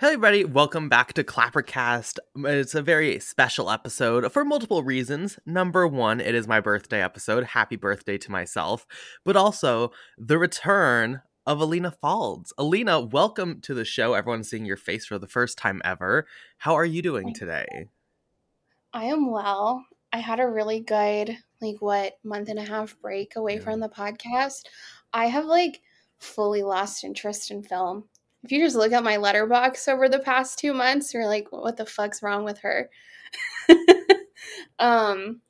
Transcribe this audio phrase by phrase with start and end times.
[0.00, 2.18] Hey everybody, welcome back to Clappercast.
[2.36, 5.40] It's a very special episode for multiple reasons.
[5.44, 7.42] Number one, it is my birthday episode.
[7.42, 8.86] Happy birthday to myself.
[9.24, 12.52] But also the return of Alina Faulds.
[12.56, 14.14] Alina, welcome to the show.
[14.14, 16.28] Everyone's seeing your face for the first time ever.
[16.58, 17.88] How are you doing today?
[18.92, 19.84] I am well.
[20.12, 23.62] I had a really good, like, what, month and a half break away Yeah.
[23.62, 24.62] from the podcast.
[25.12, 25.80] I have, like,
[26.20, 28.04] fully lost interest in film.
[28.44, 31.76] If you just look at my Letterboxd over the past two months, you're like, what
[31.76, 32.88] the fuck's wrong with her?
[34.78, 35.40] um,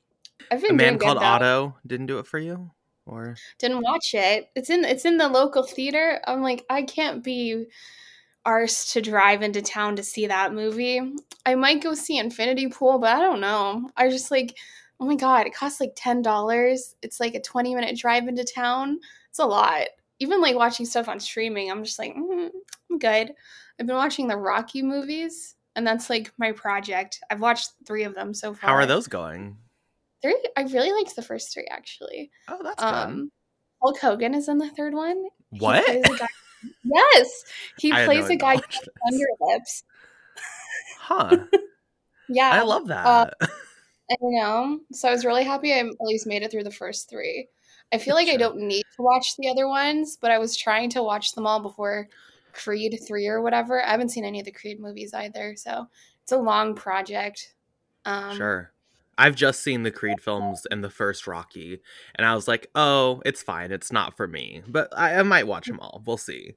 [0.50, 1.18] I've been A man called.
[1.18, 2.70] Otto didn't do it for you?
[3.06, 4.50] Or Didn't watch it.
[4.54, 6.20] It's in it's in the local theater.
[6.26, 7.66] I'm like, I can't be
[8.46, 11.00] arsed to drive into town to see that movie.
[11.46, 13.90] I might go see Infinity Pool, but I don't know.
[13.96, 14.56] I just like,
[15.00, 16.94] oh my god, it costs like ten dollars.
[17.02, 18.98] It's like a twenty minute drive into town.
[19.30, 19.86] It's a lot.
[20.20, 22.50] Even like watching stuff on streaming, I'm just like, mm,
[22.90, 23.32] I'm good.
[23.80, 27.20] I've been watching the Rocky movies, and that's like my project.
[27.30, 28.70] I've watched three of them so far.
[28.70, 29.56] how are those going?
[30.20, 30.36] Three.
[30.56, 32.30] I really liked the first three actually.
[32.48, 32.88] Oh, that's good.
[32.88, 33.30] Um,
[33.80, 35.24] Hulk Hogan is in the third one.
[35.52, 35.88] He What?
[35.88, 36.26] a guy-
[36.82, 37.44] yes,
[37.78, 39.22] he plays a guy watched with this.
[39.40, 39.82] underlips.
[40.98, 41.36] Huh.
[42.30, 43.06] Yeah, I love that.
[43.06, 43.30] uh,
[44.10, 44.80] I know.
[44.92, 47.48] So I was really happy I at least made it through the first three.
[47.92, 50.90] I feel like I don't need to watch the other ones, but I was trying
[50.90, 52.08] to watch them all before
[52.52, 53.82] Creed three or whatever.
[53.84, 55.86] I haven't seen any of the Creed movies either, so
[56.22, 57.54] it's a long project.
[58.04, 58.72] Um, Sure.
[59.16, 61.80] I've just seen the Creed films and the first Rocky,
[62.14, 63.72] and I was like, oh, it's fine.
[63.72, 64.62] It's not for me.
[64.68, 66.02] But I, I might watch them all.
[66.06, 66.54] We'll see.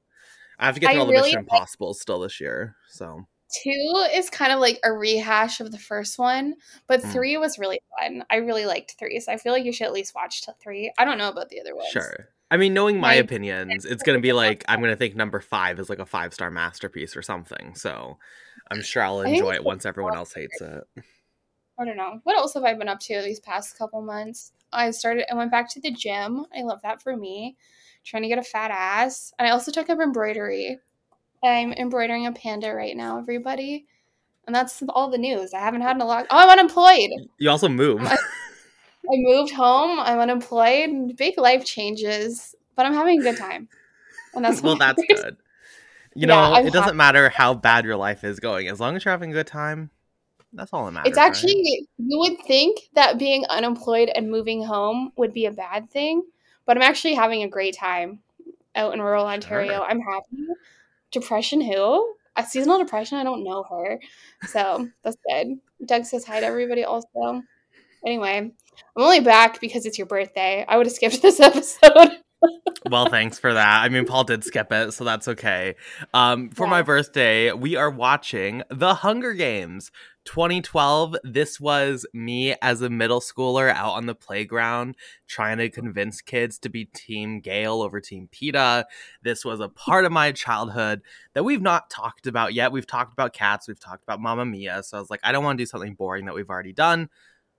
[0.60, 2.76] I have to get I through all the Mission like- Impossibles still this year.
[2.88, 3.26] So,
[3.62, 6.54] Two is kind of like a rehash of the first one,
[6.86, 7.12] but Mm.
[7.12, 8.24] three was really fun.
[8.30, 10.92] I really liked three, so I feel like you should at least watch till three.
[10.98, 11.88] I don't know about the other ones.
[11.90, 12.28] sure.
[12.50, 15.16] I mean, knowing my My- opinions, it's going to be like, I'm going to think
[15.16, 17.74] number five is like a five star masterpiece or something.
[17.74, 18.18] So,
[18.70, 20.84] I'm sure I'll enjoy it once everyone else hates it.
[21.78, 22.20] I don't know.
[22.24, 24.52] What else have I been up to these past couple months?
[24.72, 26.46] I started, I went back to the gym.
[26.56, 27.56] I love that for me.
[28.04, 29.32] Trying to get a fat ass.
[29.38, 30.78] And I also took up embroidery.
[31.44, 33.86] I'm embroidering a panda right now, everybody.
[34.46, 35.54] And that's all the news.
[35.54, 36.26] I haven't had a lot.
[36.30, 37.10] Oh, I'm unemployed.
[37.38, 38.02] You also move.
[38.02, 38.18] I-
[39.04, 39.98] I moved home.
[39.98, 41.16] I'm unemployed.
[41.16, 43.68] Big life changes, but I'm having a good time.
[44.34, 45.22] And that's well, that's matters.
[45.24, 45.36] good.
[46.14, 46.96] You Yeah, know, I'm it doesn't happy.
[46.96, 48.68] matter how bad your life is going.
[48.68, 49.90] As long as you're having a good time,
[50.52, 51.08] that's all that matters.
[51.10, 51.26] It's right?
[51.26, 56.22] actually you would think that being unemployed and moving home would be a bad thing,
[56.66, 58.20] but I'm actually having a great time
[58.74, 59.78] out in rural Ontario.
[59.78, 59.84] Sure.
[59.88, 60.46] I'm happy.
[61.12, 62.14] Depression who?
[62.36, 64.00] A seasonal depression, I don't know her.
[64.48, 65.58] So that's good.
[65.86, 67.42] Doug says hi to everybody also.
[68.06, 68.38] Anyway,
[68.96, 70.64] I'm only back because it's your birthday.
[70.66, 72.18] I would have skipped this episode.
[72.90, 73.82] well, thanks for that.
[73.82, 75.76] I mean, Paul did skip it, so that's okay.
[76.14, 79.92] Um, for my birthday, we are watching The Hunger Games
[80.24, 81.16] 2012.
[81.24, 84.96] This was me as a middle schooler out on the playground
[85.26, 88.84] trying to convince kids to be Team Gale over Team Peeta.
[89.22, 91.02] This was a part of my childhood
[91.34, 92.72] that we've not talked about yet.
[92.72, 95.44] We've talked about cats, we've talked about Mamma Mia, so I was like, I don't
[95.44, 97.08] want to do something boring that we've already done.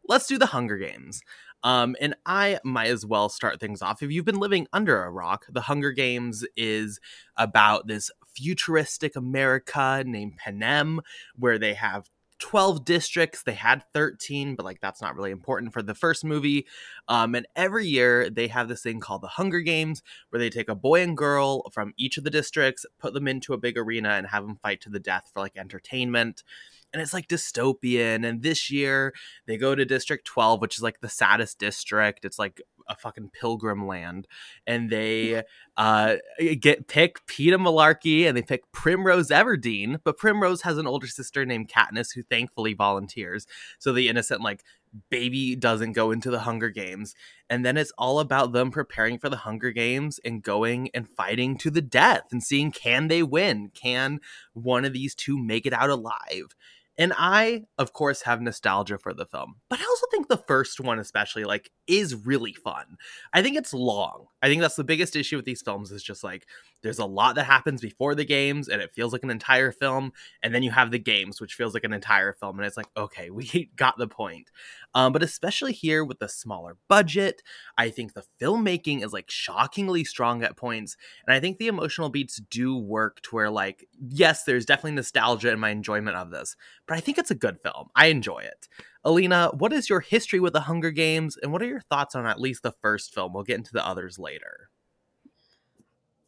[0.07, 1.22] Let's do The Hunger Games.
[1.63, 4.03] Um, and I might as well start things off.
[4.03, 7.00] If you've been living under a rock, The Hunger Games is
[7.38, 11.02] about this futuristic America named Panem,
[11.38, 12.09] where they have
[12.44, 13.42] 12 districts.
[13.42, 16.68] They had 13, but like that's not really important for the first movie.
[17.08, 20.68] Um, and every year they have this thing called the Hunger Games, where they take
[20.68, 24.09] a boy and girl from each of the districts, put them into a big arena,
[24.09, 26.44] and have them fight to the death for like entertainment.
[26.92, 28.28] And it's like dystopian.
[28.28, 29.14] And this year
[29.46, 32.26] they go to District 12, which is like the saddest district.
[32.26, 34.28] It's like a fucking pilgrim land.
[34.68, 35.44] And they
[35.78, 36.16] uh
[36.60, 41.46] get pick Peeta Malarkey and they pick Primrose Everdeen, but Primrose has an older sister
[41.46, 43.48] named Katniss who thankfully volunteers.
[43.80, 44.64] So the innocent like
[45.10, 47.16] baby doesn't go into the Hunger Games.
[47.50, 51.58] And then it's all about them preparing for the Hunger Games and going and fighting
[51.60, 53.72] to the death and seeing can they win?
[53.74, 54.20] Can
[54.54, 56.56] one of these two make it out alive?
[56.97, 60.79] And I, of course, have nostalgia for the film, but I also think the first
[60.79, 62.97] one, especially, like, is really fun.
[63.34, 64.28] I think it's long.
[64.43, 66.45] I think that's the biggest issue with these films is just like
[66.84, 70.11] there's a lot that happens before the games and it feels like an entire film.
[70.43, 72.59] And then you have the games, which feels like an entire film.
[72.59, 74.51] And it's like, okay, we got the point.
[74.95, 77.41] Um, but especially here with the smaller budget,
[77.78, 80.95] I think the filmmaking is like shockingly strong at points.
[81.25, 85.51] And I think the emotional beats do work to where, like, yes, there's definitely nostalgia
[85.51, 86.55] in my enjoyment of this,
[86.87, 87.90] but I think it's a good film.
[87.95, 88.67] I enjoy it.
[89.03, 92.25] Alina, what is your history with the Hunger Games, and what are your thoughts on
[92.25, 93.34] at least the first film?
[93.34, 94.69] We'll get into the others later.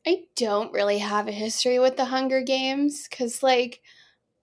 [0.06, 3.81] I don't really have a history with the Hunger Games because, like,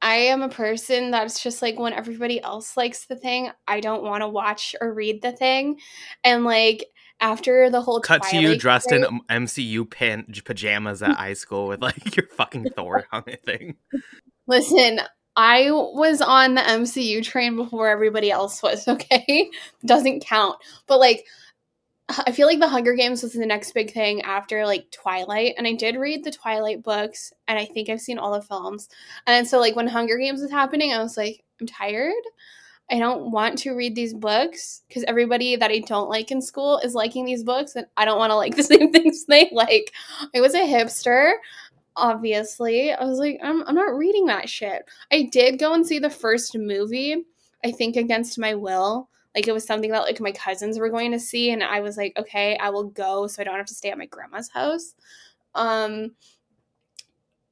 [0.02, 4.02] I am a person that's just like when everybody else likes the thing, I don't
[4.02, 5.78] want to watch or read the thing.
[6.24, 6.86] And like
[7.20, 11.68] after the whole cut to you dressed craze- in MCU pan- pajamas at high school
[11.68, 13.76] with like your fucking Thor helmet thing.
[14.48, 14.98] Listen,
[15.36, 19.50] I was on the MCU train before everybody else was, okay?
[19.86, 20.56] Doesn't count.
[20.88, 21.24] But like
[22.26, 25.66] I feel like the Hunger Games was the next big thing after like Twilight, and
[25.66, 28.88] I did read the Twilight books, and I think I've seen all the films.
[29.26, 32.12] And so, like when Hunger Games was happening, I was like, I'm tired.
[32.90, 36.78] I don't want to read these books because everybody that I don't like in school
[36.78, 39.92] is liking these books, and I don't want to like the same things they like.
[40.34, 41.32] I was a hipster,
[41.96, 42.92] obviously.
[42.92, 44.84] I was like, I'm, I'm not reading that shit.
[45.10, 47.24] I did go and see the first movie,
[47.64, 51.12] I think against my will like it was something that like my cousins were going
[51.12, 53.74] to see and i was like okay i will go so i don't have to
[53.74, 54.94] stay at my grandma's house.
[55.54, 56.12] Um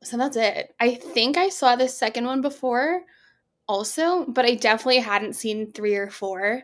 [0.02, 0.74] so that's it.
[0.80, 3.02] I think i saw the second one before
[3.68, 6.62] also but i definitely hadn't seen three or four.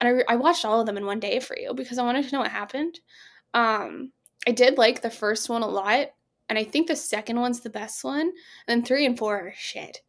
[0.00, 2.26] And i, I watched all of them in one day for you because i wanted
[2.26, 3.00] to know what happened.
[3.54, 4.12] Um
[4.46, 6.08] i did like the first one a lot
[6.48, 8.32] and i think the second one's the best one and
[8.68, 10.02] then three and four are shit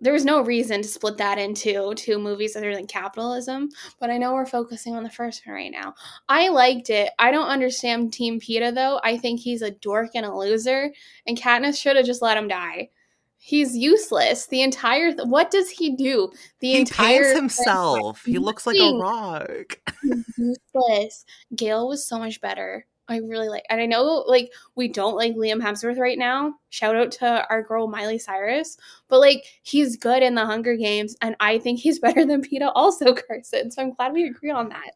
[0.00, 4.18] there was no reason to split that into two movies other than capitalism, but I
[4.18, 5.94] know we're focusing on the first one right now.
[6.28, 7.10] I liked it.
[7.18, 9.00] I don't understand Team Peeta though.
[9.02, 10.92] I think he's a dork and a loser,
[11.26, 12.90] and Katniss should have just let him die.
[13.38, 14.46] He's useless.
[14.46, 16.32] The entire th- what does he do?
[16.60, 18.24] The he entire paints thing- himself.
[18.24, 19.78] He looks like a rock.
[20.36, 21.24] useless.
[21.54, 22.86] Gale was so much better.
[23.08, 26.54] I really like, and I know like we don't like Liam Hemsworth right now.
[26.70, 28.76] Shout out to our girl Miley Cyrus,
[29.08, 32.72] but like he's good in the Hunger Games, and I think he's better than Peeta
[32.74, 33.70] also, Carson.
[33.70, 34.92] So I'm glad we agree on that.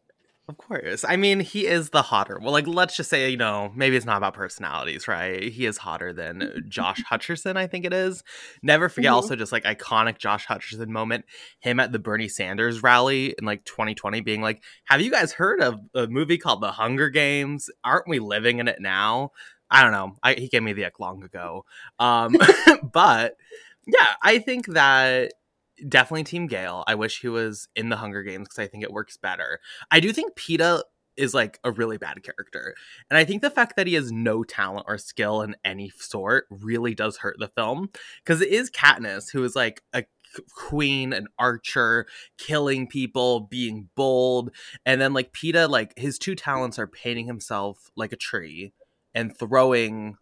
[0.51, 1.05] Of course.
[1.07, 2.37] I mean, he is the hotter.
[2.41, 5.41] Well, like, let's just say, you know, maybe it's not about personalities, right?
[5.43, 8.21] He is hotter than Josh Hutcherson, I think it is.
[8.61, 9.15] Never forget Mhm.
[9.15, 11.23] also just like iconic Josh Hutcherson moment,
[11.61, 15.61] him at the Bernie Sanders rally in like 2020 being like, Have you guys heard
[15.61, 17.69] of a movie called The Hunger Games?
[17.85, 19.31] Aren't we living in it now?
[19.69, 20.15] I don't know.
[20.21, 21.63] I, he gave me the ick long ago.
[21.97, 22.35] Um,
[22.91, 23.35] but
[23.87, 25.31] yeah, I think that
[25.87, 26.83] definitely Team Gale.
[26.87, 29.59] I wish he was in the Hunger Games because I think it works better.
[29.89, 30.83] I do think Peeta
[31.17, 32.73] is like a really bad character.
[33.09, 36.47] And I think the fact that he has no talent or skill in any sort
[36.49, 37.89] really does hurt the film
[38.23, 40.05] because it is Katniss who is like a
[40.53, 42.07] queen, an archer,
[42.37, 44.51] killing people, being bold,
[44.85, 48.73] and then like Peeta like his two talents are painting himself like a tree
[49.13, 50.17] and throwing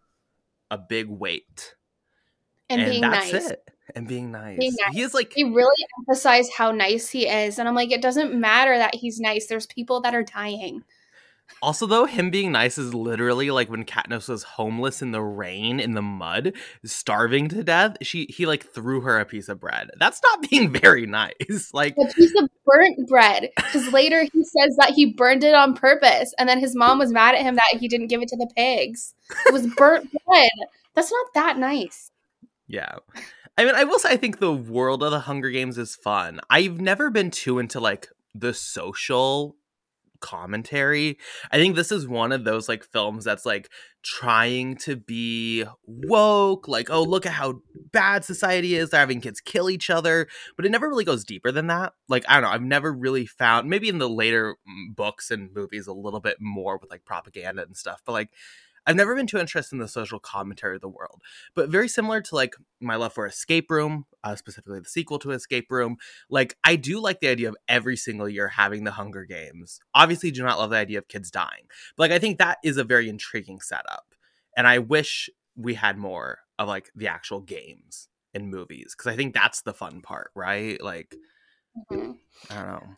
[0.70, 1.76] a big weight.
[2.68, 3.50] And, being that's nice.
[3.50, 3.68] it.
[3.94, 4.58] And being nice.
[4.58, 4.94] Being nice.
[4.94, 8.34] He is like They really emphasize how nice he is, and I'm like, it doesn't
[8.34, 9.46] matter that he's nice.
[9.46, 10.84] There's people that are dying.
[11.62, 15.80] Also, though, him being nice is literally like when Katniss was homeless in the rain,
[15.80, 16.52] in the mud,
[16.84, 17.96] starving to death.
[18.02, 19.90] She he like threw her a piece of bread.
[19.98, 21.70] That's not being very nice.
[21.74, 25.74] Like, A piece of burnt bread, because later he says that he burned it on
[25.74, 28.36] purpose, and then his mom was mad at him that he didn't give it to
[28.36, 29.14] the pigs.
[29.46, 30.50] It was burnt bread.
[30.94, 32.10] That's not that nice.
[32.68, 32.96] yeah.
[33.60, 36.40] I mean, I will say I think the world of the Hunger Games is fun.
[36.48, 39.54] I've never been too into like the social
[40.20, 41.18] commentary.
[41.50, 43.68] I think this is one of those like films that's like
[44.02, 47.60] trying to be woke, like, oh, look at how
[47.92, 48.88] bad society is.
[48.88, 50.26] They're having kids kill each other,
[50.56, 51.92] but it never really goes deeper than that.
[52.08, 55.52] Like, I don't know, I've never really found maybe in the later mm, books and
[55.54, 58.30] movies a little bit more with like propaganda and stuff, but like
[58.86, 61.22] I've never been too interested in the social commentary of the world,
[61.54, 65.30] but very similar to like my love for Escape Room, uh, specifically the sequel to
[65.32, 65.96] Escape Room.
[66.28, 69.80] Like, I do like the idea of every single year having the Hunger Games.
[69.94, 72.76] Obviously, do not love the idea of kids dying, but like, I think that is
[72.76, 74.14] a very intriguing setup.
[74.56, 79.16] And I wish we had more of like the actual games in movies because I
[79.16, 80.80] think that's the fun part, right?
[80.82, 81.16] Like,
[81.74, 82.18] Mhm.
[82.50, 82.96] I don't know.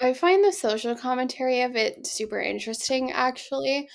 [0.00, 3.88] I find the social commentary of it super interesting, actually.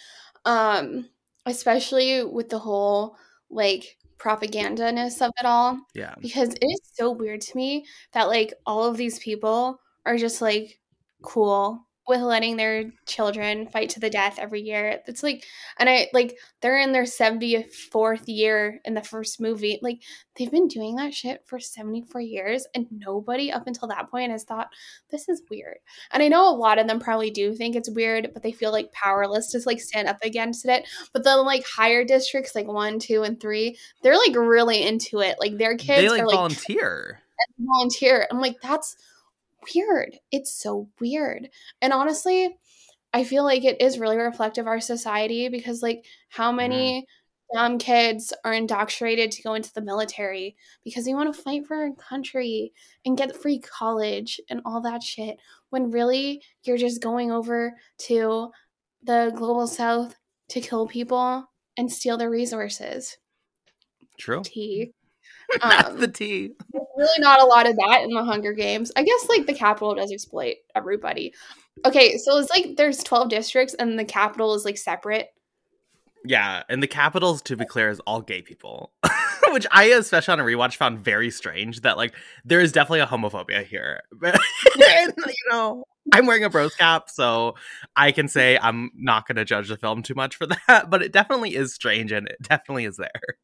[0.46, 1.10] Um,
[1.46, 3.16] especially with the whole
[3.50, 5.80] like propaganda-ness of it all.
[5.96, 6.14] Yeah.
[6.22, 10.42] because it is so weird to me that like all of these people are just
[10.42, 10.80] like
[11.24, 15.00] cool with letting their children fight to the death every year.
[15.08, 15.46] It's like
[15.78, 19.80] and I like they're in their 74th year in the first movie.
[19.82, 20.02] Like
[20.38, 24.44] they've been doing that shit for 74 years and nobody up until that point has
[24.44, 24.68] thought
[25.10, 25.78] this is weird.
[26.12, 28.72] And I know a lot of them probably do think it's weird, but they feel
[28.74, 30.88] like powerless to like stand up against it.
[31.14, 35.38] But the like higher districts like 1, 2 and 3, they're like really into it.
[35.40, 37.20] Like their kids They like are like volunteer.
[37.58, 38.28] volunteer.
[38.30, 38.98] I'm like, that's
[39.74, 40.18] weird.
[40.32, 41.50] It's so weird.
[41.82, 42.56] And honestly,
[43.14, 47.06] I feel like it is really reflective of our society because like how many
[47.54, 51.76] some kids are indoctrinated to go into the military because they want to fight for
[51.76, 52.72] our country
[53.06, 55.38] and get free college and all that shit.
[55.70, 58.52] When really you're just going over to
[59.04, 60.16] the global south
[60.50, 61.46] to kill people
[61.78, 63.18] and steal their resources.
[64.18, 64.42] True.
[64.44, 64.94] Tea.
[65.62, 66.52] That's Um, the tea.
[66.98, 68.92] really not a lot of that in the Hunger Games.
[68.96, 71.34] I guess like the capital does exploit everybody.
[71.86, 75.30] Okay, so it's like there's 12 districts and the capital is like separate.
[76.24, 78.92] Yeah, and the capitals, to be clear, is all gay people,
[79.50, 81.82] which I, especially on a rewatch, found very strange.
[81.82, 82.14] That like
[82.46, 84.34] there is definitely a homophobia here, and
[85.18, 87.56] you know, I'm wearing a bros cap, so
[87.96, 90.92] I can say I'm not going to judge the film too much for that.
[90.92, 93.38] But it definitely is strange, and it definitely is there.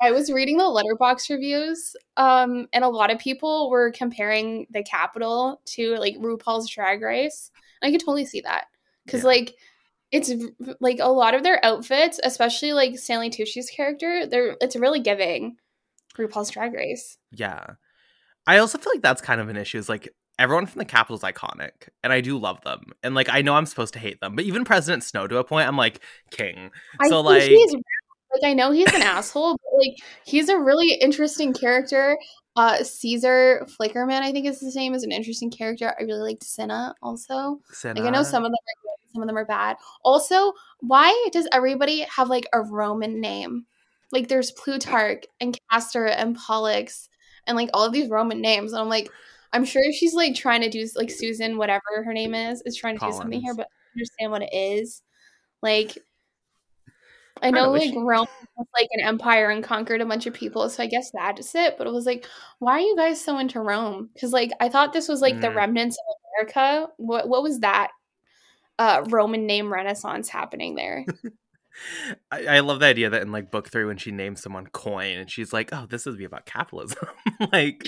[0.00, 4.82] I was reading the Letterboxd reviews, um, and a lot of people were comparing the
[4.82, 7.50] capital to like RuPaul's Drag Race.
[7.82, 8.66] I could totally see that
[9.06, 9.28] because Yeah.
[9.28, 9.54] like
[10.12, 10.30] it's
[10.80, 15.56] like a lot of their outfits, especially like Stanley Tucci's character, they're it's really giving
[16.18, 17.16] RuPaul's Drag Race.
[17.32, 17.64] Yeah,
[18.46, 19.78] I also feel like that's kind of an issue.
[19.78, 20.08] Is like
[20.38, 23.54] everyone from the capital is iconic, and I do love them, and like I know
[23.54, 26.70] I'm supposed to hate them, but even President Snow to a point, I'm like king.
[27.00, 27.74] I So, think like- he's
[28.34, 32.18] like I know he's an asshole, but like he's a really interesting character.
[32.56, 35.94] Uh, Caesar Flickerman, I think is his name, is an interesting character.
[35.98, 37.60] I really liked Cinna also.
[37.96, 39.76] Like I know some of them are good, some of them are bad.
[40.04, 43.66] Also, why does everybody have like a Roman name?
[44.12, 47.08] Like there's Plutarch and Castor and Pollux
[47.46, 49.10] and like all of these Roman names, and I'm like,
[49.52, 52.98] I'm sure she's like trying to do like Susan, whatever her name is, is trying
[52.98, 55.02] to do something here, but I understand what it is.
[55.62, 55.98] Like
[57.44, 60.68] I know know, like Rome was like an empire and conquered a bunch of people,
[60.70, 61.76] so I guess that's it.
[61.78, 62.26] But it was like,
[62.58, 64.10] why are you guys so into Rome?
[64.14, 65.56] Because like I thought this was like the Mm.
[65.56, 66.92] remnants of America.
[66.96, 67.90] What what was that
[68.78, 71.04] uh Roman name renaissance happening there?
[72.30, 75.18] I, I love the idea that in like book three, when she names someone coin,
[75.18, 77.08] and she's like, "Oh, this would be about capitalism."
[77.52, 77.84] like,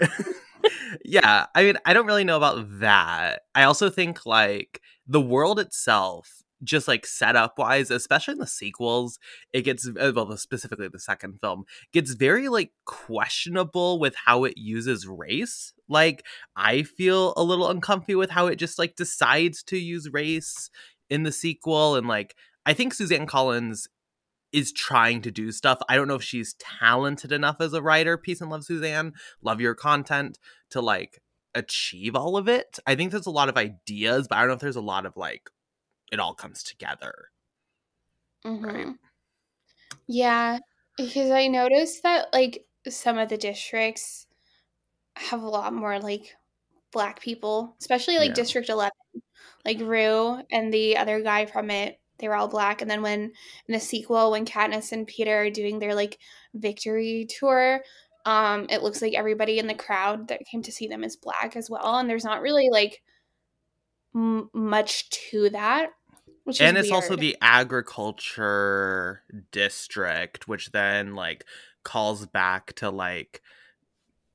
[1.04, 1.46] yeah.
[1.54, 3.42] I mean, I don't really know about that.
[3.54, 9.18] I also think like the world itself, just like setup wise, especially in the sequels,
[9.52, 14.54] it gets uh, well, specifically the second film gets very like questionable with how it
[14.56, 15.72] uses race.
[15.88, 16.24] Like,
[16.56, 20.70] I feel a little uncomfy with how it just like decides to use race
[21.08, 22.34] in the sequel and like
[22.64, 23.86] I think Suzanne Collins
[24.52, 25.78] is trying to do stuff.
[25.88, 28.16] I don't know if she's talented enough as a writer.
[28.18, 29.12] Peace and love, Suzanne.
[29.42, 30.38] Love your content
[30.70, 31.20] to like
[31.54, 32.78] achieve all of it.
[32.86, 35.06] I think there's a lot of ideas, but I don't know if there's a lot
[35.06, 35.50] of like
[36.12, 37.30] it all comes together.
[38.44, 38.96] Mhm.
[40.06, 40.58] Yeah,
[40.96, 44.26] because I noticed that like some of the districts
[45.16, 46.36] have a lot more like
[46.92, 48.34] black people, especially like Yeah.
[48.34, 48.92] District 11.
[49.64, 52.82] Like Rue and the other guy from it, they were all black.
[52.82, 53.22] And then when
[53.68, 56.18] in the sequel, when Katniss and Peeta are doing their like
[56.54, 57.82] victory tour,
[58.26, 61.56] um, it looks like everybody in the crowd that came to see them is black
[61.56, 61.96] as well.
[61.98, 63.02] And there's not really like
[64.16, 65.90] m- much to that.
[66.44, 71.44] Which and it's also the agriculture district, which then like
[71.82, 73.42] calls back to like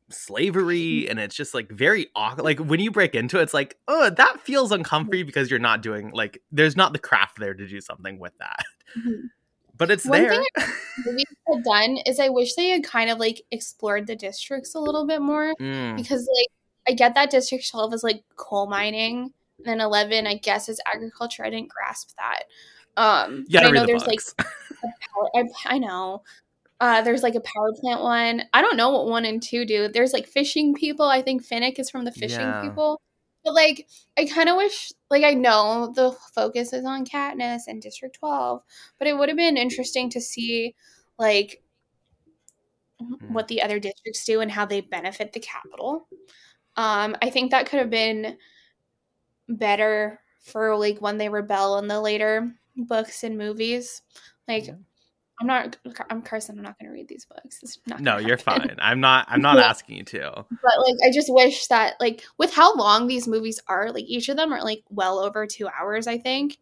[0.10, 3.78] slavery and it's just like very awkward like when you break into it it's like
[3.88, 7.68] oh that feels uncomfortable because you're not doing like there's not the craft there to
[7.68, 8.64] do something with that
[8.98, 9.30] Mhm.
[9.78, 10.74] but it's One there thing
[11.06, 14.80] movies had done is I wish they had kind of like explored the districts a
[14.80, 16.48] little bit more Mm, because like
[16.88, 19.32] I get that district 12 is like coal mining
[19.66, 21.46] then 11 I guess is agriculture.
[21.46, 22.44] I didn't grasp that.
[22.98, 24.36] Um you I know the there's like books.
[24.40, 26.24] a power, I, I know.
[26.80, 28.42] Uh, there's like a power plant one.
[28.54, 29.88] I don't know what one and two do.
[29.88, 31.06] There's like fishing people.
[31.06, 32.62] I think Finnick is from the fishing Yeah.
[32.64, 33.00] people.
[33.44, 33.88] But like,
[34.18, 38.62] I kind of wish, like, I know the focus is on Katniss and District 12,
[39.00, 40.76] but it would have been interesting to see,
[41.18, 41.64] like,
[43.30, 46.08] what the other districts do and how they benefit the capital.
[46.76, 48.38] Um, I think that could have been
[49.50, 54.02] better for like when they rebel in the later books and movies.
[54.48, 54.76] Like, Yeah.
[55.40, 55.76] I'm not.
[56.12, 56.58] I'm Carson.
[56.60, 57.60] I'm not going to read these books.
[57.64, 58.00] It's not.
[58.00, 58.70] no you're happen.
[58.70, 62.24] fine i'm not i'm not asking you to But like, I just wish that like
[62.38, 65.68] with how long these movies are, like each of them are like well over two
[65.68, 66.06] hours.
[66.06, 66.58] I think.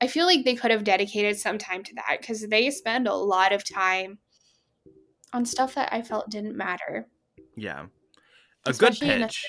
[0.00, 3.14] I feel like they could have dedicated some time to that because they spend a
[3.14, 4.18] lot of time
[5.32, 7.06] on stuff that I felt didn't matter.
[7.56, 7.86] yeah
[8.66, 9.46] a good Especially a- pitch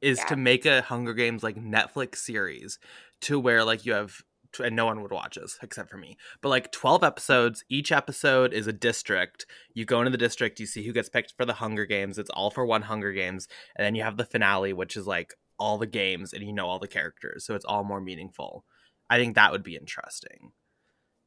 [0.00, 2.78] is to make a hunger games like netflix series
[3.20, 4.22] to where like you have
[4.62, 8.52] and no one would watch this except for me but like 12 episodes each episode
[8.54, 11.54] is a district you go into the district you see who gets picked for the
[11.54, 14.96] hunger games it's all for one hunger games and then you have the finale which
[14.96, 18.00] is like all the games and you know all the characters so it's all more
[18.00, 18.64] meaningful
[19.10, 20.52] i think that would be interesting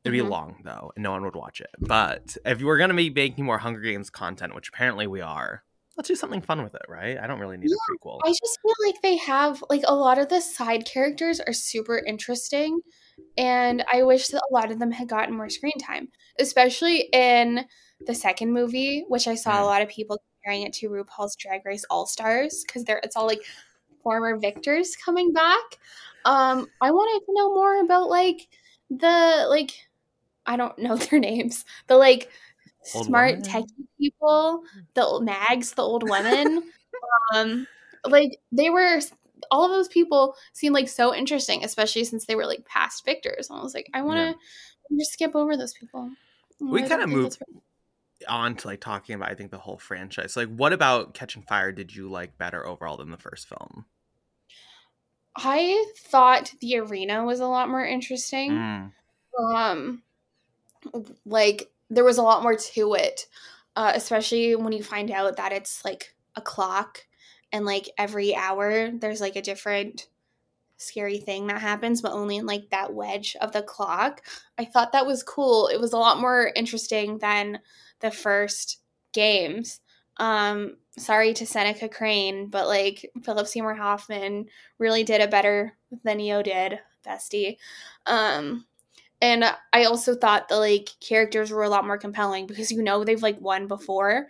[0.06, 0.30] It'd be Mhm.
[0.30, 1.72] long though, and no one would watch it.
[1.78, 5.66] But if you were gonna be making more Hunger Games content, which apparently we are,
[6.00, 7.18] let's do something fun with it, right?
[7.20, 8.22] I don't really need a prequel.
[8.24, 11.98] I just feel like they have like a lot of the side characters are super
[11.98, 12.80] interesting
[13.38, 16.08] and I wish that a lot of them had gotten more screen time,
[16.40, 17.66] especially in
[18.08, 19.66] the second movie, which I saw a Mm.
[19.66, 23.28] lot of people comparing it to RuPaul's Drag Race All Stars because they're it's all
[23.28, 23.42] like
[24.02, 25.64] former victors coming back.
[26.24, 28.48] Um, I wanted to know more about like
[28.90, 29.72] the like
[30.46, 32.32] I don't know their names, the like
[32.96, 33.44] Old smart woman?
[33.44, 36.64] techie people, the old mags, the old women.
[37.34, 37.68] um,
[38.06, 39.00] like they were
[39.52, 43.50] all of those people seemed like so interesting, especially since they were like past victors.
[43.50, 46.12] And I was like, I want to just skip over those people.
[46.60, 47.38] We kinda think moved-
[48.28, 50.36] On to like talking about I think the whole franchise.
[50.36, 53.86] Like, what about Catching Fire did you like better overall than the first film?
[55.38, 58.52] I thought the arena was a lot more interesting.
[58.52, 58.92] Mm.
[59.40, 60.04] um
[61.26, 63.28] like there was a lot more to it
[63.76, 67.06] uh especially when you find out that it's like a clock
[67.52, 70.08] and like every hour there's like a different
[70.78, 74.22] scary thing that happens but only in like that wedge of the clock.
[74.58, 75.68] I thought that was cool.
[75.68, 77.60] It was a lot more interesting than
[78.00, 78.80] the first
[79.14, 79.82] games.
[80.18, 86.18] Um sorry to seneca crane but like philip seymour hoffman really did a better than
[86.18, 87.58] neo did bestie.
[88.06, 88.66] Um
[89.22, 93.04] and I also thought the like characters were a lot more compelling because you know
[93.04, 94.28] they've like won before.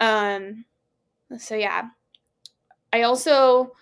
[0.00, 0.64] Um
[1.38, 1.88] so yeah.
[2.92, 3.72] I also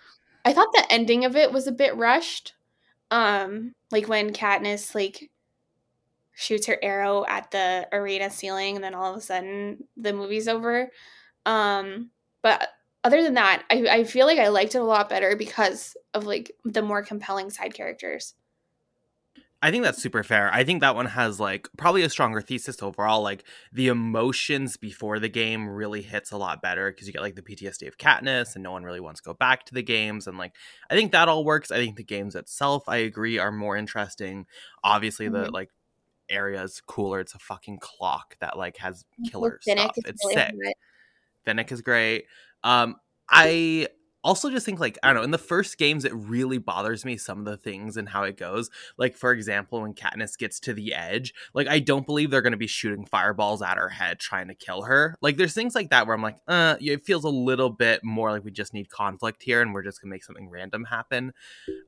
[0.45, 2.53] I thought the ending of it was a bit rushed.
[3.11, 5.29] Um like when Katniss like
[6.33, 10.47] shoots her arrow at the arena ceiling and then all of a sudden the movie's
[10.47, 10.89] over.
[11.45, 12.11] Um
[12.41, 12.69] but
[13.03, 16.25] other than that, I, I feel like I liked it a lot better because of
[16.25, 18.33] like the more compelling side characters.
[19.59, 20.53] I think that's super fair.
[20.53, 23.23] I think that one has like probably a stronger thesis overall.
[23.23, 27.35] Like the emotions before the game really hits a lot better because you get like
[27.35, 30.27] the PTSD of Katniss and no one really wants to go back to the games.
[30.27, 30.53] And like
[30.91, 31.71] I think that all works.
[31.71, 34.45] I think the games itself, I agree, are more interesting.
[34.83, 35.51] Obviously, the Mhm.
[35.53, 35.69] like
[36.29, 37.19] area is cooler.
[37.19, 39.97] It's a fucking clock that like has killer Finnick stuff.
[40.05, 40.53] It's really sick.
[41.47, 42.25] Finnick is great.
[42.63, 42.97] Um,
[43.29, 43.87] I
[44.23, 45.23] also just think like I don't know.
[45.23, 48.37] In the first games, it really bothers me some of the things and how it
[48.37, 48.69] goes.
[48.97, 52.51] Like for example, when Katniss gets to the edge, like I don't believe they're going
[52.51, 55.15] to be shooting fireballs at her head trying to kill her.
[55.21, 58.31] Like there's things like that where I'm like, uh, it feels a little bit more
[58.31, 61.33] like we just need conflict here and we're just gonna make something random happen.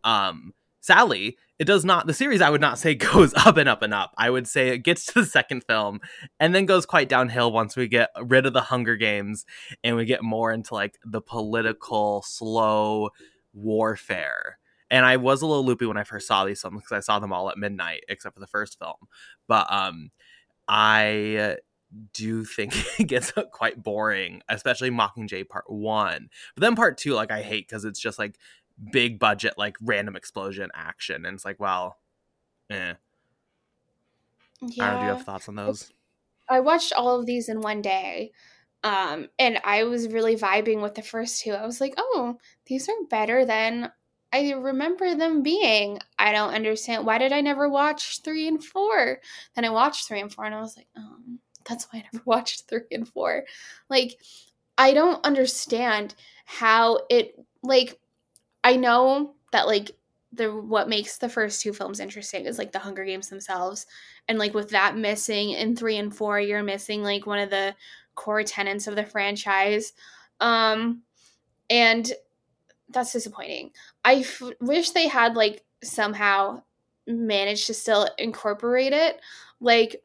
[0.03, 2.07] Um, Sally, it does not.
[2.07, 4.13] The series I would not say goes up and up and up.
[4.17, 5.99] I would say it gets to the second film
[6.39, 9.45] and then goes quite downhill once we get rid of the Hunger Games
[9.83, 13.09] and we get more into like the political slow
[13.53, 14.57] warfare.
[14.91, 17.19] And I was a little loopy when I first saw these films because I saw
[17.19, 18.95] them all at midnight, except for the first film.
[19.47, 20.09] But um,
[20.67, 21.57] I
[22.13, 26.29] do think it gets quite boring, especially Mockingjay Part One.
[26.55, 28.37] But then Part Two, like I hate because it's just like
[28.91, 31.97] big budget, like random explosion action, and it's like, well,
[32.69, 32.93] eh.
[34.61, 35.91] I don't know, do you have thoughts on those?
[36.49, 38.31] I watched all of these in one day.
[38.83, 41.51] Um, and I was really vibing with the first two.
[41.51, 43.91] I was like, oh, these are better than
[44.31, 45.99] I remember them being.
[46.17, 47.05] I don't understand.
[47.05, 49.19] Why did I never watch three and four?
[49.55, 51.17] Then I watched three and four and I was like, oh,
[51.67, 53.43] that's why I never watched three and four.
[53.89, 54.17] Like,
[54.77, 56.15] I don't understand
[56.45, 57.99] how it, like,
[58.63, 59.91] I know that, like,
[60.31, 63.87] the what makes the first two films interesting is like the Hunger Games themselves.
[64.27, 67.75] And like with that missing in three and four you're missing like one of the
[68.13, 69.93] core tenets of the franchise.
[70.39, 71.01] Um
[71.69, 72.11] and
[72.89, 73.71] that's disappointing.
[74.05, 76.63] I f- wish they had like somehow
[77.07, 79.19] managed to still incorporate it.
[79.59, 80.03] Like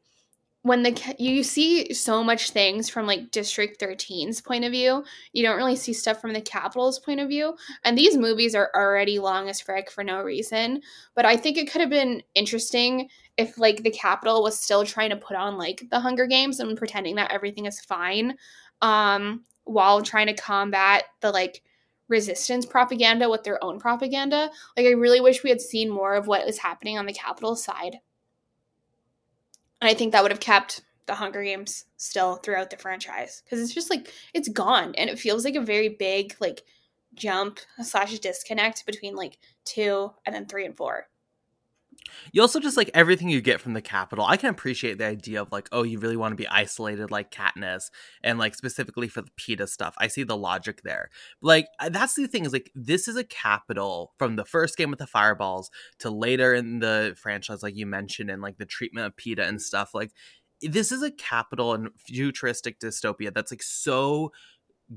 [0.64, 5.42] when the you see so much things from like district 13's point of view you
[5.42, 9.18] don't really see stuff from the capital's point of view and these movies are already
[9.18, 10.81] long as frick for no reason
[11.14, 15.11] but i think it could have been interesting if like the capital was still trying
[15.11, 18.35] to put on like the hunger games and pretending that everything is fine
[18.81, 21.62] um while trying to combat the like
[22.09, 24.50] resistance propaganda with their own propaganda.
[24.77, 27.57] Like i really wish we had seen more of what was happening on the capital
[27.57, 27.96] side
[29.85, 33.61] and i think that would have kept the hunger games still throughout the franchise because
[33.61, 36.62] it's just like it's gone and it feels like a very big like
[37.14, 41.07] jump slash disconnect between like two and then three and four
[42.33, 44.24] You also just like everything you get from the capital.
[44.24, 47.31] I can appreciate the idea of like, oh, you really want to be isolated like
[47.31, 47.90] Katniss,
[48.22, 49.94] and like specifically for the Peeta stuff.
[49.98, 51.11] I see the logic there.
[51.40, 54.98] Like that's the thing is like this is a capital from the first game with
[54.98, 59.16] the fireballs to later in the franchise, like you mentioned, and like the treatment of
[59.16, 59.90] Peeta and stuff.
[59.94, 60.12] Like
[60.61, 64.33] this is a capital and futuristic dystopia that's like so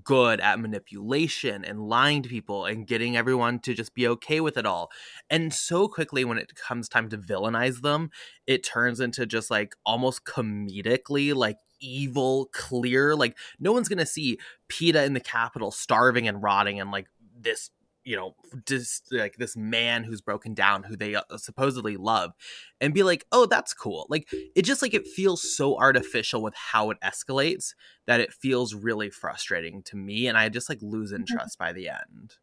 [0.04, 4.58] good at manipulation and lying to people and getting everyone to just be okay with
[4.58, 4.90] it all.
[5.30, 8.12] And so quickly, when it comes time to villainize them,
[8.46, 13.16] it turns into just like almost comedically like evil, clear.
[13.16, 17.08] Like, no one's going to see Peeta in the capital starving and rotting and like
[17.40, 17.70] this
[18.08, 18.34] you know
[18.66, 22.32] just like this man who's broken down who they uh, supposedly love
[22.80, 24.08] and be like oh that's cool.
[24.10, 27.74] Like it just like it feels so artificial with how it escalates
[28.06, 31.22] that it feels really frustrating to me and i just like lose mm-hmm.
[31.22, 32.36] interest by the end.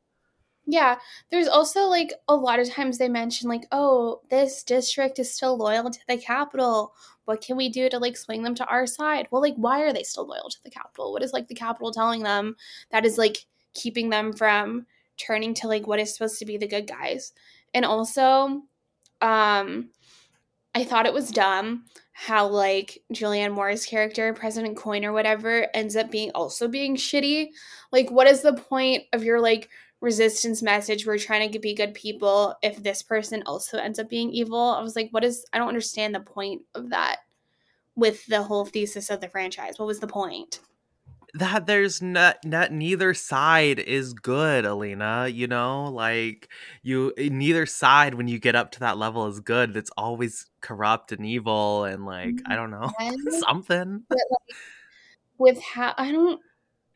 [0.66, 0.98] Yeah
[1.30, 5.56] there's also like a lot of times they mention like oh this district is still
[5.56, 6.92] loyal to the capital.
[7.24, 9.28] What can we do to like swing them to our side?
[9.30, 11.14] Well like why are they still loyal to the capital?
[11.14, 12.56] What is like the capital telling them
[12.90, 16.68] that is like keeping them from turning to like what is supposed to be the
[16.68, 17.32] good guys.
[17.72, 18.62] And also,
[19.20, 19.90] um,
[20.74, 25.96] I thought it was dumb how like Julianne Moore's character, President Coin or whatever, ends
[25.96, 27.48] up being also being shitty.
[27.92, 29.68] Like, what is the point of your like
[30.00, 31.06] resistance message?
[31.06, 34.58] We're trying to be good people if this person also ends up being evil.
[34.58, 37.18] I was like, what is I don't understand the point of that
[37.96, 39.78] with the whole thesis of the franchise.
[39.78, 40.60] What was the point?
[41.34, 46.48] That there's not, not neither side is good alina you know like
[46.82, 49.76] you eh, neither side when you get up to that level is good.
[49.76, 52.90] It's always corrupt and evil and like i don't know
[53.40, 54.04] something.
[54.08, 54.56] like,
[55.36, 56.40] with how i don't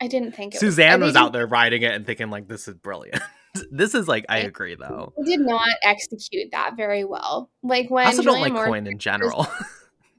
[0.01, 2.75] i didn't think suzanne was, was out there writing it and thinking like this is
[2.75, 3.21] brilliant.
[3.71, 5.11] This is like i agree though.
[5.19, 7.49] I did not execute that very well.
[7.63, 9.47] Like when i also don't like Moore coin in general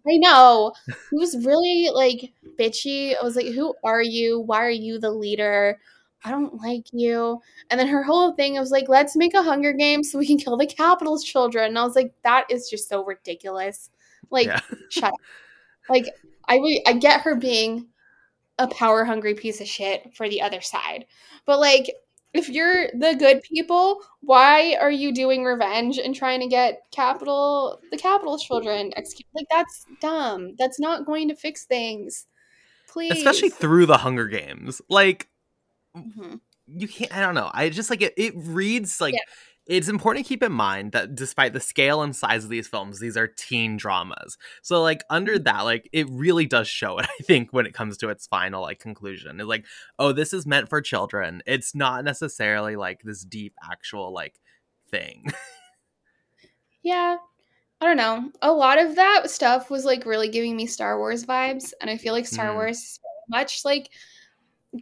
[0.06, 0.72] I know.
[0.86, 3.14] He was really like bitchy.
[3.20, 4.40] I was like, Who are you?
[4.40, 5.78] Why are you the leader?
[6.24, 7.40] I don't like you.
[7.70, 10.38] And then her whole thing was like, Let's make a Hunger Game so we can
[10.38, 11.66] kill the Capitol's children.
[11.66, 13.90] And I was like, That is just so ridiculous.
[14.30, 14.60] Like, yeah.
[14.90, 15.20] shut up.
[15.88, 16.06] Like,
[16.48, 17.88] I, I get her being
[18.58, 21.06] a power hungry piece of shit for the other side.
[21.46, 21.90] But like,
[22.32, 27.80] if you're the good people, why are you doing revenge and trying to get capital
[27.90, 29.30] the capital's children executed?
[29.34, 30.54] Like that's dumb.
[30.58, 32.26] That's not going to fix things.
[32.88, 33.12] Please.
[33.12, 34.80] Especially through the Hunger Games.
[34.88, 35.28] Like
[35.96, 36.36] mm-hmm.
[36.68, 37.50] you can't I don't know.
[37.52, 39.20] I just like it it reads like yeah
[39.70, 42.98] it's important to keep in mind that despite the scale and size of these films,
[42.98, 44.36] these are teen dramas.
[44.62, 45.44] So like under mm-hmm.
[45.44, 48.62] that, like it really does show it, I think, when it comes to its final
[48.62, 49.38] like conclusion.
[49.38, 49.64] It's like,
[49.96, 51.40] oh, this is meant for children.
[51.46, 54.40] It's not necessarily like this deep actual like
[54.90, 55.26] thing.
[56.82, 57.18] yeah.
[57.80, 58.30] I don't know.
[58.42, 61.72] A lot of that stuff was like really giving me Star Wars vibes.
[61.80, 62.54] And I feel like Star mm.
[62.54, 63.88] Wars is much like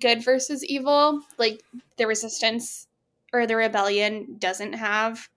[0.01, 1.21] good versus evil.
[1.37, 1.63] Like
[1.99, 2.88] the resistance
[3.33, 5.29] or the rebellion doesn't have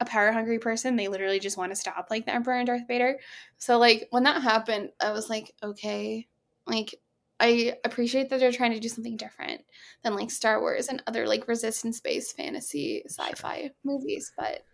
[0.00, 0.96] a power hungry person.
[0.96, 3.18] They literally just want to stop like the Emperor and Darth Vader.
[3.58, 6.26] So like when that happened, I was like, okay,
[6.66, 6.94] like
[7.38, 9.62] I appreciate that they're trying to do something different
[10.02, 14.32] than like Star Wars and other like resistance based fantasy sci-fi movies.
[14.36, 14.64] But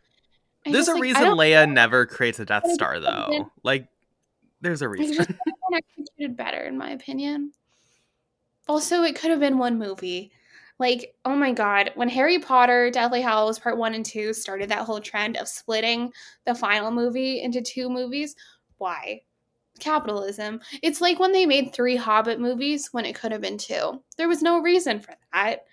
[0.66, 3.50] I there's just, a like, reason Leia never creates a Death Star though.
[3.62, 3.88] Like
[4.61, 5.26] there's a reason.
[5.72, 7.52] Executed better in my opinion.
[8.68, 10.30] Also, it could have been one movie
[10.78, 14.85] like, oh my God, when Harry Potter, Deathly Hallows Part 1 and 2 started that
[14.85, 16.12] whole trend of splitting
[16.44, 18.35] the final movie into two movies,
[18.78, 19.20] why?
[19.78, 20.61] Capitalism.
[20.82, 24.02] It's like when they made three Hobbit movies when it could have been two.
[24.16, 25.64] There was no reason for that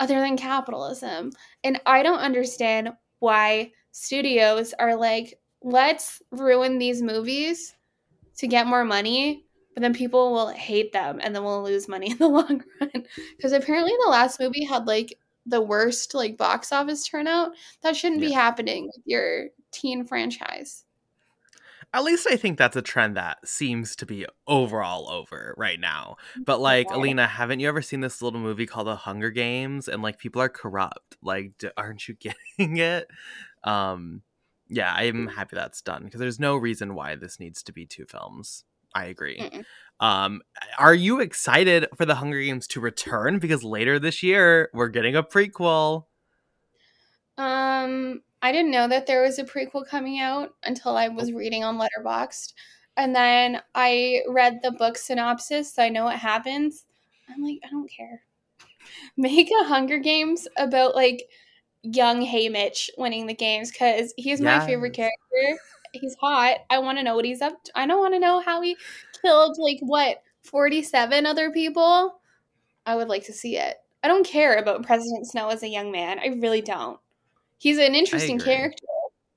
[0.00, 1.32] other than capitalism.
[1.64, 7.74] And I don't understand why studios are like, let's ruin these movies
[8.38, 9.44] to get more money
[9.78, 13.04] but then people will hate them and then we'll lose money in the long run
[13.36, 18.20] because apparently the last movie had like the worst like box office turnout that shouldn't
[18.20, 18.28] yeah.
[18.28, 20.84] be happening with your teen franchise
[21.94, 26.16] at least I think that's a trend that seems to be overall over right now.
[26.44, 26.96] But like, yeah.
[26.96, 29.88] Alina, haven't you ever seen this little movie called The Hunger Games?
[29.88, 31.16] And like, people are corrupt.
[31.22, 32.14] Like, aren't you
[32.58, 33.08] getting it?
[33.64, 34.20] Um,
[34.68, 38.04] yeah, I'm happy that's done because there's no reason why this needs to be two
[38.04, 38.64] films.
[38.94, 39.38] I agree.
[39.38, 39.64] Mm-mm.
[40.00, 40.42] Um,
[40.78, 43.38] are you excited for the Hunger Games to return?
[43.38, 46.04] Because later this year we're getting a prequel.
[47.36, 51.64] Um, I didn't know that there was a prequel coming out until I was reading
[51.64, 52.52] on Letterboxd,
[52.96, 56.84] and then I read the book synopsis, so I know what happens.
[57.28, 58.22] I'm like, I don't care.
[59.16, 61.28] Make a Hunger Games about like
[61.82, 64.60] young Haymitch winning the games because he's yes.
[64.60, 65.60] my favorite character
[65.92, 66.58] he's hot.
[66.70, 67.72] I want to know what he's up to.
[67.74, 68.76] I don't want to know how he
[69.22, 72.20] killed like what 47 other people.
[72.86, 73.76] I would like to see it.
[74.02, 76.18] I don't care about President Snow as a young man.
[76.18, 76.98] I really don't.
[77.58, 78.84] He's an interesting character.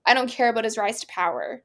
[0.06, 1.64] I don't care about his rise to power.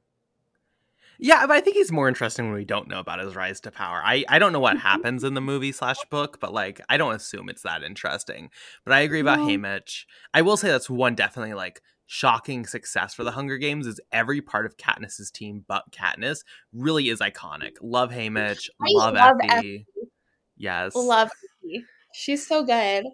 [1.18, 3.70] Yeah, but I think he's more interesting when we don't know about his rise to
[3.70, 4.02] power.
[4.04, 4.86] I, I don't know what mm-hmm.
[4.86, 8.50] happens in the movie slash book, but like I don't assume it's that interesting.
[8.84, 9.46] But I agree about no.
[9.46, 10.04] Haymitch.
[10.34, 14.40] I will say that's one definitely like shocking success for the Hunger Games is every
[14.40, 16.38] part of Katniss's team but Katniss
[16.72, 17.72] really is iconic.
[17.80, 19.52] Love Haymitch, I love, love Effie.
[19.52, 19.86] Effie.
[20.56, 20.94] Yes.
[20.94, 21.30] Love
[21.64, 21.84] Effie.
[22.14, 23.04] She's so good.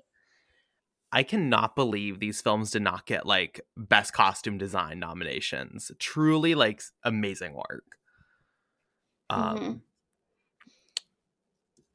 [1.14, 5.90] I cannot believe these films did not get like best costume design nominations.
[5.98, 7.96] Truly like amazing work.
[9.28, 9.72] Um mm-hmm.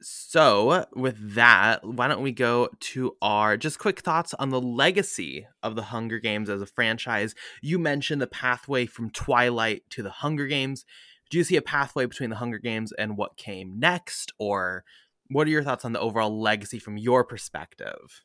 [0.00, 5.46] So, with that, why don't we go to our just quick thoughts on the legacy
[5.62, 7.34] of the Hunger Games as a franchise?
[7.62, 10.84] You mentioned the pathway from Twilight to the Hunger Games.
[11.30, 14.84] Do you see a pathway between the Hunger Games and what came next or
[15.30, 18.22] what are your thoughts on the overall legacy from your perspective?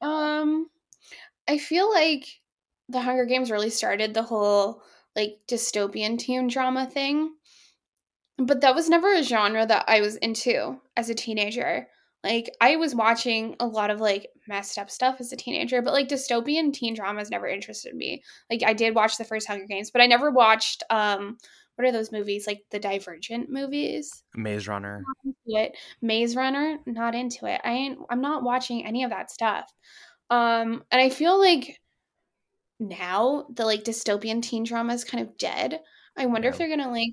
[0.00, 0.70] Um,
[1.48, 2.40] I feel like
[2.88, 4.82] the Hunger Games really started the whole
[5.16, 7.34] like dystopian teen drama thing.
[8.40, 11.86] But that was never a genre that I was into as a teenager.
[12.22, 15.94] Like I was watching a lot of like messed up stuff as a teenager, but
[15.94, 18.22] like dystopian teen dramas never interested me.
[18.50, 21.38] Like I did watch the first Hunger Games, but I never watched um
[21.76, 24.22] what are those movies like the Divergent movies?
[24.34, 25.02] Maze Runner.
[25.46, 25.76] It.
[26.02, 27.60] Maze Runner, not into it.
[27.64, 29.72] I ain't I'm not watching any of that stuff.
[30.28, 31.80] Um and I feel like
[32.78, 35.80] now the like dystopian teen drama is kind of dead.
[36.16, 36.52] I wonder yeah.
[36.52, 37.12] if they're going to like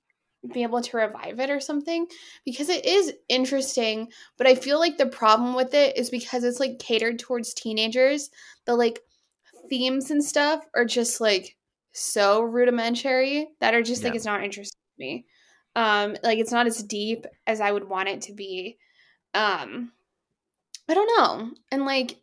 [0.54, 2.06] be able to revive it or something
[2.46, 6.60] because it is interesting but i feel like the problem with it is because it's
[6.60, 8.30] like catered towards teenagers
[8.66, 9.00] the like
[9.70, 11.56] themes and stuff are just like
[11.92, 14.10] so rudimentary that are just yeah.
[14.10, 15.26] like it's not interesting to me.
[15.76, 18.78] Um like it's not as deep as i would want it to be.
[19.34, 19.92] Um
[20.90, 22.18] i don't know and like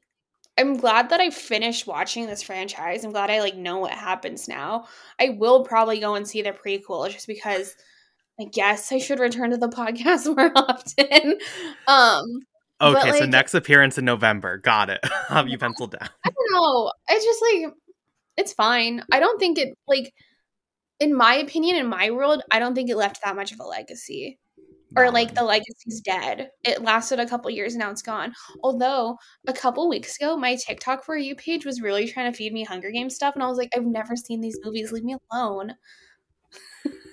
[0.57, 3.05] i'm glad that i finished watching this franchise.
[3.05, 4.87] I'm glad i like know what happens now.
[5.21, 7.77] I will probably go and see the prequel just because
[8.41, 11.39] I guess I should return to the podcast more often.
[11.87, 12.41] Um
[12.81, 14.59] Okay, like, so next appearance in November.
[14.59, 15.01] Got it.
[15.29, 16.09] Have you penciled down?
[16.25, 16.93] I don't know.
[17.09, 17.73] It's just like
[18.37, 19.03] it's fine.
[19.13, 20.13] I don't think it like
[21.01, 23.65] in my opinion, in my world, I don't think it left that much of a
[23.65, 24.39] legacy.
[24.97, 26.51] Or like the legacy's dead.
[26.63, 28.33] It lasted a couple years, now it's gone.
[28.63, 29.17] Although
[29.49, 32.63] a couple weeks ago, my TikTok for you page was really trying to feed me
[32.63, 34.93] Hunger Games stuff, and I was like, I've never seen these movies.
[34.93, 35.75] Leave me alone.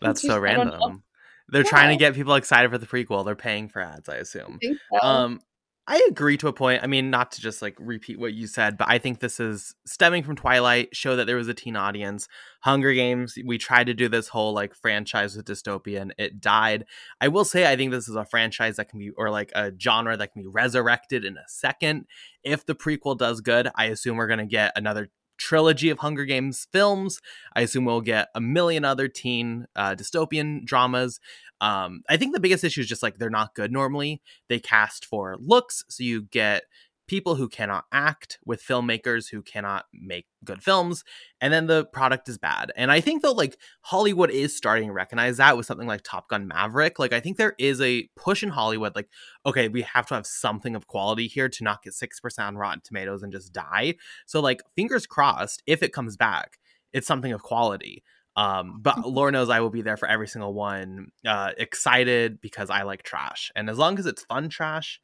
[0.00, 1.02] That's so random.
[1.48, 1.70] They're yeah.
[1.70, 3.24] trying to get people excited for the prequel.
[3.24, 4.58] They're paying for ads, I assume.
[4.62, 5.06] I so.
[5.06, 5.40] Um,
[5.88, 6.82] I agree to a point.
[6.82, 9.76] I mean, not to just like repeat what you said, but I think this is
[9.86, 12.26] stemming from Twilight, show that there was a teen audience.
[12.62, 16.10] Hunger Games, we tried to do this whole like franchise with dystopian.
[16.18, 16.86] It died.
[17.20, 19.70] I will say, I think this is a franchise that can be, or like a
[19.80, 22.06] genre that can be resurrected in a second.
[22.42, 26.24] If the prequel does good, I assume we're going to get another trilogy of Hunger
[26.24, 27.20] Games films.
[27.54, 31.20] I assume we'll get a million other teen uh, dystopian dramas.
[31.60, 34.20] Um, I think the biggest issue is just like they're not good normally.
[34.48, 36.64] They cast for looks, so you get
[37.06, 41.04] people who cannot act with filmmakers who cannot make good films
[41.40, 44.92] and then the product is bad and i think though like hollywood is starting to
[44.92, 48.42] recognize that with something like top gun maverick like i think there is a push
[48.42, 49.08] in hollywood like
[49.44, 52.80] okay we have to have something of quality here to not get 6% on rotten
[52.84, 53.94] tomatoes and just die
[54.26, 56.58] so like fingers crossed if it comes back
[56.92, 58.02] it's something of quality
[58.36, 58.98] um, but.
[59.08, 61.10] Lord knows I will be there for every single one.
[61.26, 65.00] Uh, excited because I like trash, and as long as it's fun trash,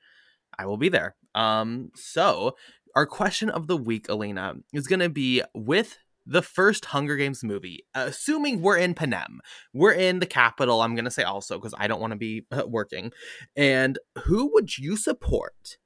[0.58, 1.16] I will be there.
[1.34, 2.56] Um, so
[2.94, 7.42] our question of the week, Alina, is going to be with the first Hunger Games
[7.42, 9.40] movie, assuming we're in Panem,
[9.72, 10.80] we're in the capital.
[10.80, 13.12] I'm going to say also because I don't want to be uh, working.
[13.56, 15.78] And who would you support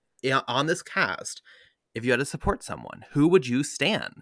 [0.46, 1.42] on this cast
[1.94, 3.04] if you had to support someone?
[3.12, 4.14] Who would you stand?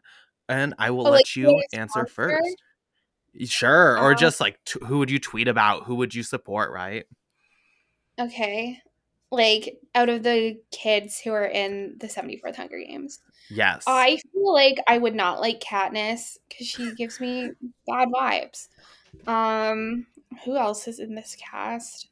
[0.48, 2.56] And I will oh, let like, you answer first.
[3.46, 3.98] Sure.
[3.98, 4.14] or uh-huh.
[4.14, 5.84] just like, t- who would you tweet about?
[5.84, 7.04] Who would you support, right?
[8.20, 8.80] Okay
[9.34, 13.20] like out of the kids who are in the 74th Hunger Games.
[13.50, 13.84] Yes.
[13.86, 17.50] I feel like I would not like Katniss because she gives me
[17.86, 18.68] bad vibes.
[19.26, 20.06] Um,
[20.44, 22.08] who else is in this cast?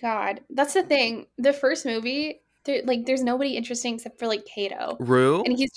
[0.00, 1.26] God, that's the thing.
[1.36, 4.96] The first movie, there, like, there's nobody interesting except for like Cato.
[5.00, 5.70] Rue, and he's.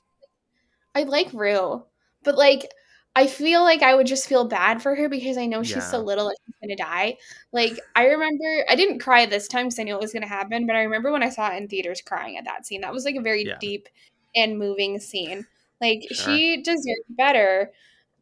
[0.95, 1.83] I like Rue,
[2.23, 2.71] but like
[3.17, 5.89] I feel like I would just feel bad for her because I know she's yeah.
[5.89, 7.17] so little and she's gonna die.
[7.51, 10.67] Like I remember, I didn't cry this time because I knew it was gonna happen,
[10.67, 12.81] but I remember when I saw it in theaters crying at that scene.
[12.81, 13.57] That was like a very yeah.
[13.59, 13.89] deep
[14.35, 15.47] and moving scene.
[15.81, 16.35] Like sure.
[16.35, 17.71] she deserved better.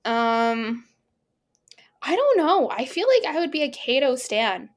[0.06, 0.86] Um,
[2.02, 2.70] I don't know.
[2.70, 4.70] I feel like I would be a Cato stan.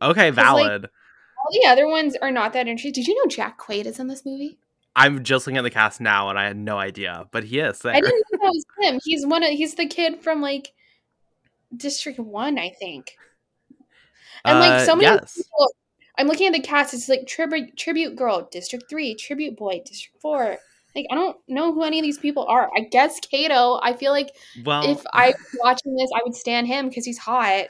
[0.00, 0.86] Okay, 'Cause, like, valid.
[0.86, 2.92] All the other ones are not that interesting.
[2.92, 4.58] Did you know Jack Quaid is in this movie?
[4.96, 7.78] I'm just looking at the cast now and I had no idea, but he is
[7.80, 7.94] there.
[7.94, 9.00] I didn't know that was him.
[9.04, 10.72] He's one of he's the kid from like
[11.76, 13.16] District One, I think.
[14.44, 15.34] And like Uh, so many yes.
[15.34, 15.68] people
[16.18, 20.20] I'm looking at the cast, it's like tribute tribute girl, District Three, tribute boy, District
[20.20, 20.58] Four.
[20.94, 22.68] Like I don't know who any of these people are.
[22.76, 23.80] I guess Cato.
[23.82, 24.30] I feel like
[24.64, 27.66] Well, if I was watching this, I would stand him because he's hot.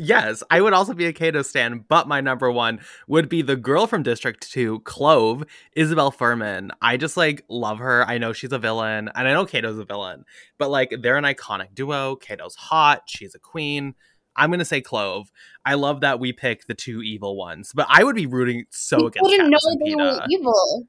[0.00, 3.56] Yes, I would also be a Cato stan, but my number one would be the
[3.56, 5.42] girl from District 2, Clove,
[5.74, 6.70] Isabelle Fuhrman.
[6.80, 8.04] I just like love her.
[8.06, 10.24] I know she's a villain, and I know Cato's a villain,
[10.56, 12.14] but like they're an iconic duo.
[12.14, 13.96] Cato's hot, she's a queen.
[14.36, 15.32] I'm gonna say Clove.
[15.64, 19.00] I love that we pick the two evil ones, but I would be rooting so
[19.00, 20.86] you against wouldn't know they were evil.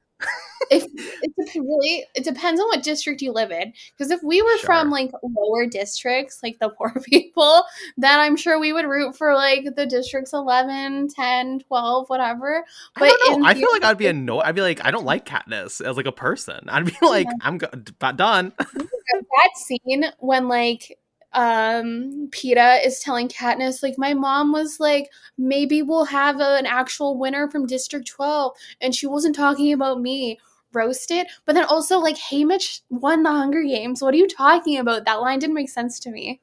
[0.70, 3.72] If it really, it depends on what district you live in.
[3.96, 4.66] Because if we were Sure.
[4.66, 7.64] from like lower districts, like the poor people,
[7.96, 12.64] then I'm sure we would root for like the districts 11, 10, 12, whatever.
[12.96, 13.46] I But know.
[13.46, 14.42] I feel like I'd be annoyed.
[14.44, 16.68] I'd be like, I don't like Katniss as like a person.
[16.68, 18.52] I'd be like, I'm go- done.
[18.58, 20.98] that scene when like
[21.32, 26.66] um Peeta is telling Katniss like my mom was like maybe we'll have a- an
[26.66, 30.38] actual winner from District 12 and she wasn't talking about me
[30.72, 35.04] roasted but then also like Haymitch won the Hunger Games what are you talking about
[35.04, 36.40] that line didn't make sense to me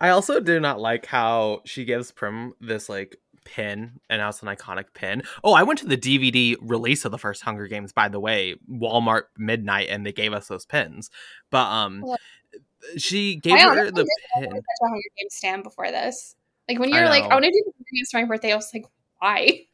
[0.00, 4.42] I also do not like how she gives Prim this like pin, and now it's
[4.42, 5.22] an iconic pin.
[5.42, 8.56] Oh, I went to the DVD release of the first Hunger Games, by the way,
[8.70, 11.10] Walmart midnight, and they gave us those pins.
[11.50, 12.16] But um, Yeah.
[12.96, 14.50] She gave I her the pin.
[14.50, 16.34] such a Hunger Games stand before this
[16.68, 17.24] like when you're like.
[17.24, 18.86] I want to do the Hunger Games for my birthday I was like
[19.18, 19.66] why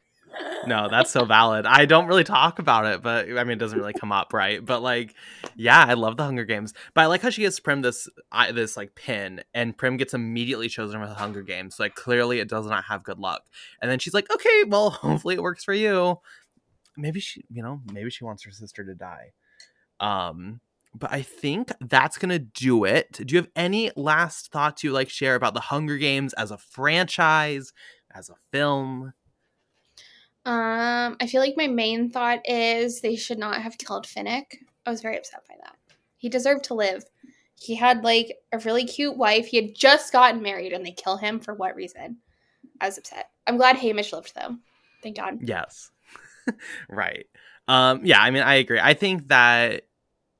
[0.65, 1.65] No, that's so valid.
[1.65, 4.63] I don't really talk about it, but I mean, it doesn't really come up, right?
[4.65, 5.13] But like,
[5.55, 6.73] yeah, I love the Hunger Games.
[6.93, 10.13] But I like how she gets Prim this, I, this like pin, and Prim gets
[10.13, 11.75] immediately chosen for the Hunger Games.
[11.75, 13.43] So, like, clearly, it does not have good luck.
[13.81, 16.19] And then she's like, okay, well, hopefully, it works for you.
[16.97, 19.33] Maybe she, you know, maybe she wants her sister to die.
[19.99, 20.61] Um,
[20.95, 23.13] but I think that's gonna do it.
[23.13, 26.57] Do you have any last thoughts you like share about the Hunger Games as a
[26.57, 27.73] franchise,
[28.13, 29.13] as a film?
[30.45, 34.57] Um, I feel like my main thought is they should not have killed Finnick.
[34.85, 35.75] I was very upset by that.
[36.17, 37.05] He deserved to live.
[37.55, 39.47] He had like a really cute wife.
[39.47, 42.17] He had just gotten married and they kill him for what reason?
[42.81, 43.29] I was upset.
[43.47, 44.57] I'm glad Haymitch lived though.
[45.01, 45.39] Thank God.
[45.41, 45.91] Yes.
[46.89, 47.25] right.
[47.69, 48.79] Um yeah, I mean I agree.
[48.81, 49.83] I think that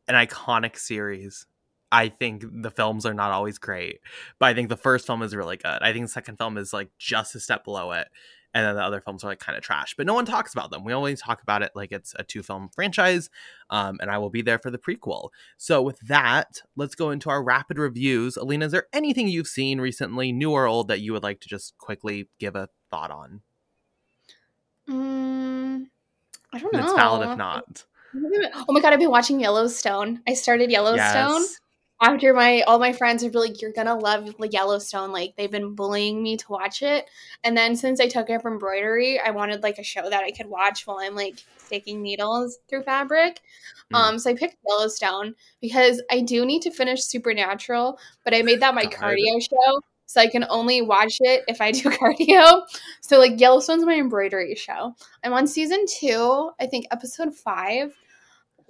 [0.08, 1.46] an iconic series
[1.94, 4.00] I think the films are not always great,
[4.40, 5.78] but I think the first film is really good.
[5.84, 8.08] I think the second film is like just a step below it,
[8.52, 9.94] and then the other films are like kind of trash.
[9.96, 10.84] But no one talks about them.
[10.84, 13.30] We only talk about it like it's a two film franchise,
[13.70, 15.30] um, and I will be there for the prequel.
[15.58, 18.38] So with that, let's go into our rapid reviews.
[18.38, 21.48] Alina, is there anything you've seen recently, new or old, that you would like to
[21.48, 23.42] just quickly give a thought on?
[24.90, 25.86] Mm,
[26.52, 26.88] I don't And know.
[26.88, 27.86] it's valid if not.
[28.16, 30.22] Oh my god, I've been watching Yellowstone.
[30.28, 31.42] I started Yellowstone.
[31.42, 31.60] Yes.
[32.02, 36.22] after my all my friends are like you're gonna love yellowstone like they've been bullying
[36.22, 37.06] me to watch it
[37.46, 40.32] and then since i took it from embroidery i wanted like a show that i
[40.32, 43.40] could watch while i'm like sticking needles through fabric
[43.94, 43.98] Mm.
[43.98, 48.60] um so i picked yellowstone because i do need to finish supernatural but i made
[48.62, 52.64] that my cardio show so i can only watch it if i do cardio
[53.02, 57.94] so like yellowstone's my embroidery show i'm on season two i think episode five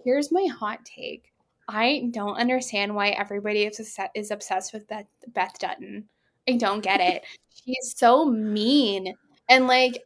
[0.04, 1.34] here's my hot take
[1.68, 6.06] I don't understand why everybody is obsessed, with Beth, Beth Dutton.
[6.48, 7.24] I don't get it.
[7.54, 9.16] She's so mean.
[9.50, 10.04] And like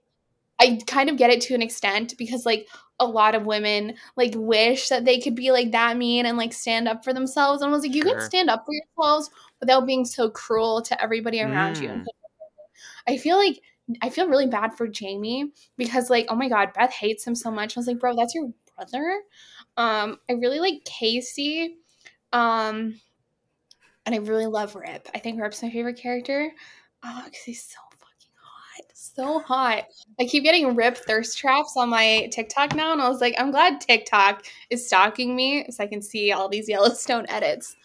[0.60, 2.68] I kind of get it to an extent because like
[3.00, 6.54] a lot of women like wish that they could be like that mean and like
[6.54, 7.62] stand up for themselves.
[7.62, 8.14] And I was like, you Sure.
[8.14, 9.30] can stand up for yourselves
[9.60, 11.90] without being so cruel to everybody around you.
[11.90, 12.06] Mm.
[13.08, 13.62] I feel like
[14.02, 17.50] I feel really bad for Jamie because like, oh my god, Beth hates him so
[17.50, 17.78] much.
[17.78, 19.22] I was like, bro, that's your brother.
[19.78, 21.70] Um, I really like Kayce.
[22.34, 23.00] Um,
[24.06, 25.08] and I really love Rip.
[25.14, 26.52] I think Rip's my favorite character.
[27.04, 28.84] Oh, because he's so fucking hot.
[28.94, 29.84] So hot.
[30.20, 33.52] I keep getting Rip thirst traps on my TikTok now, and I was like, I'm
[33.52, 37.76] glad TikTok is stalking me so I can see all these Yellowstone edits.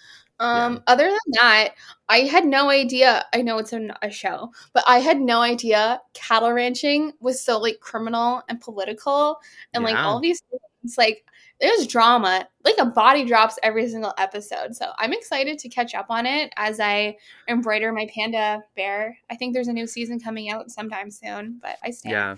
[0.40, 0.78] Um, Yeah.
[0.86, 1.74] other than that,
[2.08, 3.24] I had no idea.
[3.34, 7.58] I know it's a, a show, but I had no idea cattle ranching was so
[7.58, 9.38] like criminal and political
[9.74, 10.96] and like all these things.
[10.98, 11.24] Like
[11.62, 14.74] there's drama, like a body drops every single episode.
[14.74, 17.16] So I'm excited to catch up on it as I
[17.48, 19.16] embroider my panda bear.
[19.30, 22.12] I think there's a new season coming out sometime soon, but I stand.
[22.12, 22.36] Yeah.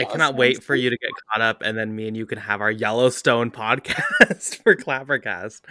[0.00, 2.38] I cannot wait for you to get caught up, and then me and you can
[2.38, 5.62] have our Yellowstone podcast for Clappercast.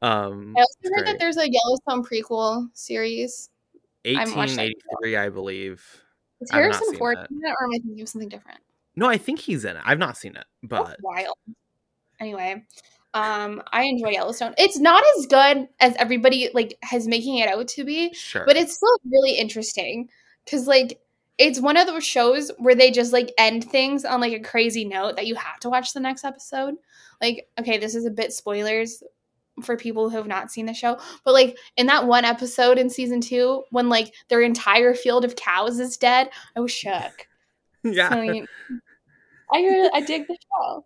[0.00, 1.04] Um, I also heard great.
[1.04, 3.50] that there's a Yellowstone prequel series.
[4.06, 5.84] 1883, I believe.
[6.40, 8.60] Is Harrison Ford in it, or am I thinking of something different?
[8.94, 9.82] No, I think he's in it.
[9.84, 11.36] I've not seen it, but That's wild.
[12.20, 12.64] Anyway,
[13.14, 14.54] um, I enjoy Yellowstone.
[14.58, 18.56] It's not as good as everybody like has making it out to be, sure, but
[18.56, 20.08] it's still really interesting
[20.44, 21.00] because like
[21.38, 24.84] it's one of those shows where they just like end things on like a crazy
[24.84, 26.74] note that you have to watch the next episode.
[27.20, 29.02] Like, okay, this is a bit spoilers
[29.62, 32.90] for people who have not seen the show, but like in that one episode in
[32.90, 37.28] season two, when like their entire field of cows is dead, I was shook.
[37.84, 38.42] Yeah, so, I,
[39.52, 40.84] I really I dig the show.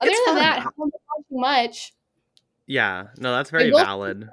[0.00, 0.36] Other it's than fun.
[0.36, 0.94] that, I haven't watching
[1.30, 1.92] much.
[2.66, 4.28] Yeah, no, that's very valid.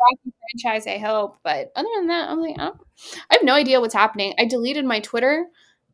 [0.52, 3.96] Franchise, I hope, but other than that, I'm like, I, I have no idea what's
[3.96, 4.36] happening.
[4.38, 5.48] I deleted my Twitter.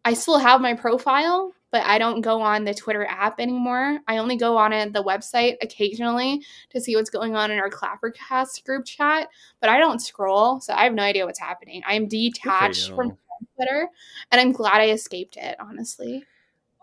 [0.03, 3.99] I still have my profile, but I don't go on the Twitter app anymore.
[4.09, 7.69] I only go on it, the website occasionally to see what's going on in our
[7.69, 9.29] Clappercast group chat,
[9.61, 11.81] but I don't scroll, so I have no idea what's happening.
[11.87, 13.17] I am detached from
[13.55, 13.87] Twitter,
[14.31, 16.25] and I'm glad I escaped it, honestly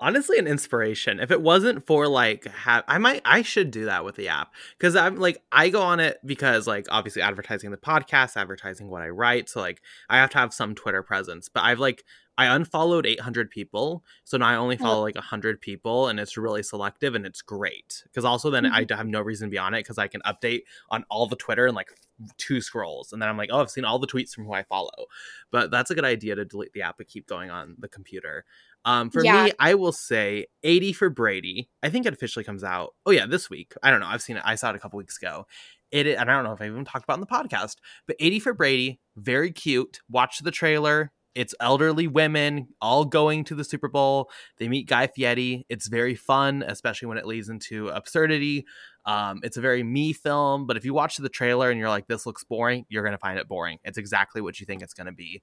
[0.01, 1.21] honestly an inspiration.
[1.21, 4.53] If it wasn't for like have I might I should do that with the app
[4.79, 9.03] cuz I'm like I go on it because like obviously advertising the podcast, advertising what
[9.03, 11.49] I write, so like I have to have some Twitter presence.
[11.49, 12.05] But I've like
[12.41, 16.63] I unfollowed 800 people, so now I only follow like 100 people, and it's really
[16.63, 18.03] selective and it's great.
[18.05, 18.75] Because also then mm-hmm.
[18.75, 21.37] I have no reason to be on it because I can update on all the
[21.37, 21.91] Twitter in like
[22.39, 24.63] two scrolls, and then I'm like, oh, I've seen all the tweets from who I
[24.63, 25.05] follow.
[25.51, 28.47] But that's a good idea to delete the app but keep going on the computer.
[28.87, 29.45] Um, for yeah.
[29.45, 31.69] me, I will say 80 for Brady.
[31.83, 32.95] I think it officially comes out.
[33.05, 33.75] Oh yeah, this week.
[33.83, 34.07] I don't know.
[34.07, 34.43] I've seen it.
[34.47, 35.47] I saw it a couple weeks ago.
[35.91, 37.77] It, and I don't know if I even talked about in the podcast,
[38.07, 40.01] but 80 for Brady, very cute.
[40.09, 41.13] Watch the trailer.
[41.35, 44.31] It's elderly women all going to the Super Bowl.
[44.59, 45.65] They meet Guy Fieri.
[45.69, 48.67] It's very fun, especially when it leads into absurdity.
[49.07, 52.07] Um, it's a very me film, but if you watch the trailer and you're like,
[52.07, 53.79] this looks boring, you're going to find it boring.
[53.85, 55.41] It's exactly what you think it's going to be.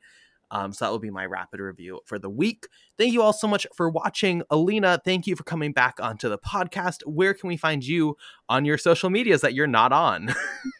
[0.52, 2.68] Um, so that will be my rapid review for the week.
[2.98, 4.44] Thank you all so much for watching.
[4.50, 7.02] Alina, thank you for coming back onto the podcast.
[7.06, 8.16] Where can we find you
[8.48, 10.34] on your social medias that you're not on?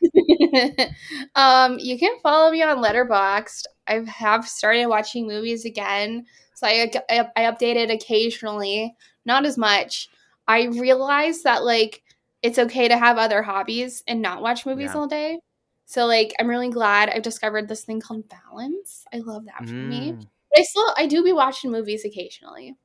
[1.36, 3.64] um, you can follow me on Letterboxd.
[3.88, 8.96] I have started watching movies again, so I, I, I updated occasionally,
[9.26, 10.10] not as much.
[10.48, 12.04] I realized that like
[12.42, 15.00] it's okay to have other hobbies and not watch movies yeah.
[15.00, 15.40] all day.
[15.88, 19.06] So like I'm really glad I've discovered this thing called balance.
[19.14, 19.88] I love that for mm.
[19.88, 20.12] me.
[20.12, 22.76] But I still I do be watching movies occasionally.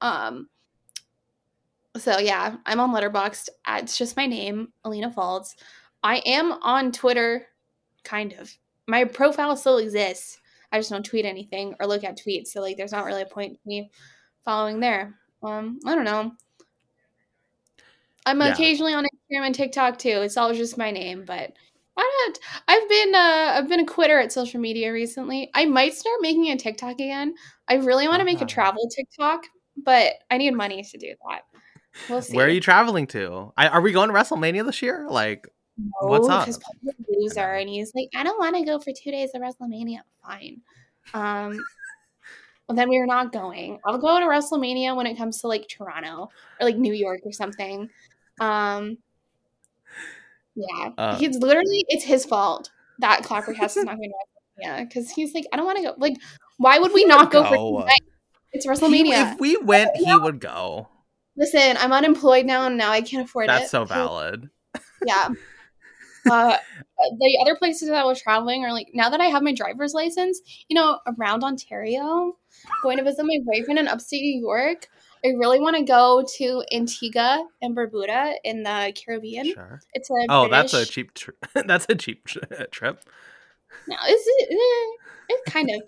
[0.00, 0.48] Um
[1.96, 3.48] so yeah, I'm on Letterboxd.
[3.64, 5.54] Uh, it's just my name, Alina Falls.
[6.02, 7.46] I am on Twitter,
[8.02, 8.52] kind of.
[8.88, 10.38] My profile still exists.
[10.72, 12.48] I just don't tweet anything or look at tweets.
[12.48, 13.88] So like there's not really a point me
[14.44, 15.14] following there.
[15.44, 16.32] Um, I don't know.
[18.26, 18.48] I'm yeah.
[18.48, 20.22] occasionally on Instagram and TikTok too.
[20.22, 21.52] It's all just my name, but
[21.98, 22.38] why not?
[22.68, 25.50] I've been uh, I've been a quitter at social media recently.
[25.54, 27.34] I might start making a TikTok again.
[27.66, 28.46] I really want to make a uh-huh.
[28.46, 29.42] travel TikTok,
[29.84, 31.40] but I need money to do that.
[32.08, 32.36] We'll see.
[32.36, 33.52] Where are you traveling to?
[33.56, 35.08] I, are we going to WrestleMania this year?
[35.10, 36.46] Like, no, what's up?
[36.46, 36.60] Because
[37.08, 39.98] loser, and he's like, I don't want to go for two days of WrestleMania.
[40.24, 40.60] Fine.
[41.14, 41.58] Um,
[42.68, 43.80] well, then we are not going.
[43.84, 46.30] I'll go to WrestleMania when it comes to like Toronto
[46.60, 47.88] or like New York or something.
[48.38, 48.98] Um,
[50.58, 55.10] yeah, uh, he's literally it's his fault that Clappercast is not going to Yeah, because
[55.10, 55.94] he's like, I don't want to go.
[55.98, 56.16] Like,
[56.56, 57.88] why would we not go, go, for
[58.52, 59.04] It's WrestleMania.
[59.04, 60.88] He, if we went, he would go.
[61.36, 63.62] Listen, I'm unemployed now, and now I can't afford That's it.
[63.62, 64.50] That's so valid.
[65.06, 65.28] Yeah.
[66.28, 66.56] uh,
[67.18, 69.94] the other places that I was traveling are like now that I have my driver's
[69.94, 72.36] license, you know, around Ontario,
[72.82, 74.88] going to visit my boyfriend in upstate New York.
[75.24, 79.52] I really want to go to Antigua and Barbuda in the Caribbean.
[79.52, 79.80] Sure.
[79.94, 80.72] It's a oh, British...
[80.72, 81.14] that's a cheap.
[81.14, 81.34] Tri-
[81.66, 83.04] that's a cheap trip.
[83.86, 84.98] No, it's it,
[85.28, 85.82] it's kind of.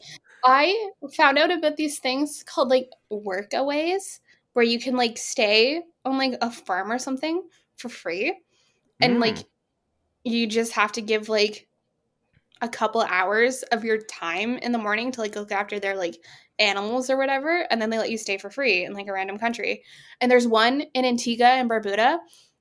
[0.45, 4.21] I found out about these things called like workaways,
[4.55, 7.43] where you can like stay on like a farm or something
[7.77, 8.37] for free,
[9.01, 9.21] and mm.
[9.21, 9.39] like
[10.25, 11.69] you just have to give like
[12.63, 16.17] a couple hours of your time in the morning to like look after their like
[16.61, 19.39] animals or whatever, and then they let you stay for free in like a random
[19.39, 19.83] country.
[20.21, 22.19] And there's one in Antigua and Barbuda.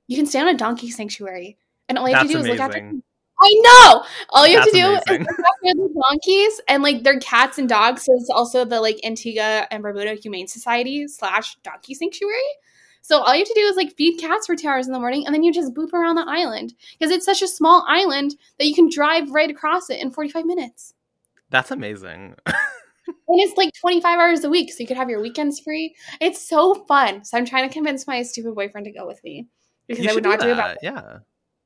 [0.07, 2.53] You can stay on a donkey sanctuary, and all you have That's to do amazing.
[2.53, 2.91] is look after.
[3.41, 4.03] I know.
[4.31, 5.21] All you That's have to do amazing.
[5.21, 8.03] is look after the donkeys and like their cats and dogs.
[8.03, 12.41] So it's also the like Antigua and Barbuda Humane Society slash donkey sanctuary.
[13.01, 14.99] So all you have to do is like feed cats for two hours in the
[14.99, 18.35] morning, and then you just boop around the island because it's such a small island
[18.57, 20.93] that you can drive right across it in forty five minutes.
[21.49, 22.35] That's amazing.
[23.27, 25.95] and it's like 25 hours a week, so you could have your weekends free.
[26.21, 27.23] It's so fun.
[27.25, 29.47] So I'm trying to convince my stupid boyfriend to go with me
[29.87, 30.71] because You I would not do do that.
[30.73, 30.77] it.
[30.83, 31.17] Yeah.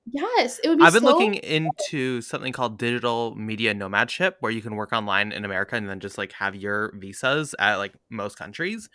[0.06, 0.84] Yes, it would be.
[0.84, 5.32] I've been so looking into something called digital media nomadship where you can work online
[5.32, 8.90] in America and then just like have your visas at like most countries.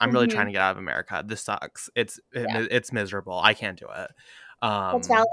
[0.00, 0.32] I'm really Mhm.
[0.32, 1.24] trying to get out of America.
[1.26, 1.90] This sucks.
[1.96, 2.66] It's it- Yeah.
[2.70, 3.38] it's miserable.
[3.42, 4.10] I can't do it.
[4.62, 5.26] Um That's valid.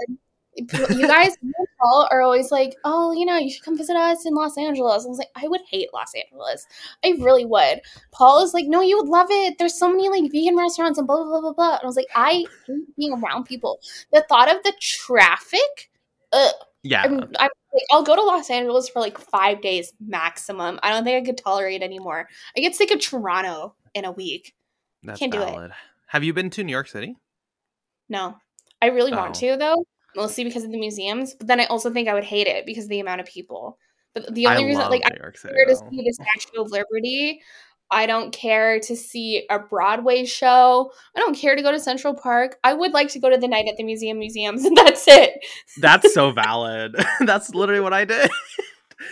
[0.55, 1.37] You guys,
[1.81, 5.05] Paul are always like, "Oh, you know, you should come visit us in Los Angeles."
[5.05, 6.67] I was like, "I would hate Los Angeles.
[7.05, 7.81] I really would."
[8.11, 9.57] Paul is like, "No, you would love it.
[9.57, 11.95] There's so many like vegan restaurants and blah blah blah blah blah." And I was
[11.95, 13.79] like, "I hate being around people.
[14.11, 15.89] The thought of the traffic.
[16.33, 16.53] Ugh.
[16.83, 17.03] Yeah.
[17.03, 20.79] I'm, I'm like, I'll go to Los Angeles for like five days maximum.
[20.81, 22.27] I don't think I could tolerate anymore.
[22.57, 24.55] I get sick of Toronto in a week.
[25.03, 25.71] That's can't do it.
[26.07, 27.15] Have you been to New York City?
[28.09, 28.37] No,
[28.81, 29.39] I really want Oh.
[29.51, 29.85] to though,
[30.15, 31.33] mostly because of the museums.
[31.35, 33.77] But then I also think I would hate it because of the amount of people.
[34.13, 35.55] But the I only reason, like, I'm York City.
[35.67, 37.41] to see the Statue of Liberty.
[37.91, 40.91] I don't care to see a Broadway show.
[41.15, 42.57] I don't care to go to Central Park.
[42.63, 45.33] I would like to go to the night at the museum museums, and that's it.
[45.79, 46.95] That's so valid.
[47.21, 48.31] That's literally what I did.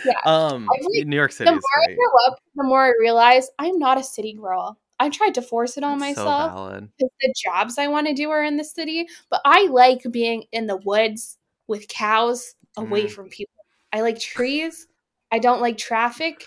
[0.04, 0.12] Yeah.
[0.24, 3.98] Um New York City the more I grow up, the more I realize I'm not
[3.98, 4.78] a city girl.
[5.00, 6.52] I tried to force it on That's so myself.
[6.52, 6.88] valid.
[6.98, 10.66] the jobs I want to do are in the city, but I like being in
[10.68, 13.10] the woods with cows away Mm.
[13.10, 13.54] from people.
[13.92, 14.86] I like trees.
[15.32, 16.46] I don't like traffic.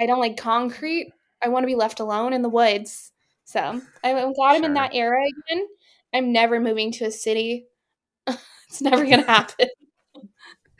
[0.00, 1.12] I don't like concrete.
[1.42, 3.12] I want to be left alone in the woods.
[3.44, 5.66] So I'm I'm glad I'm in that era again.
[6.14, 7.66] I'm never moving to a city.
[8.26, 9.68] it's never gonna happen.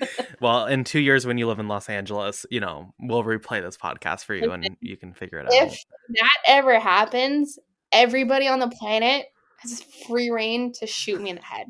[0.40, 3.76] Well, in two years when you live in Los Angeles, you know, we'll replay this
[3.76, 5.52] podcast for you and you can figure it out.
[5.52, 7.58] if that ever happens,
[7.92, 9.26] everybody on the planet
[9.58, 11.66] has free reign to shoot me in the head.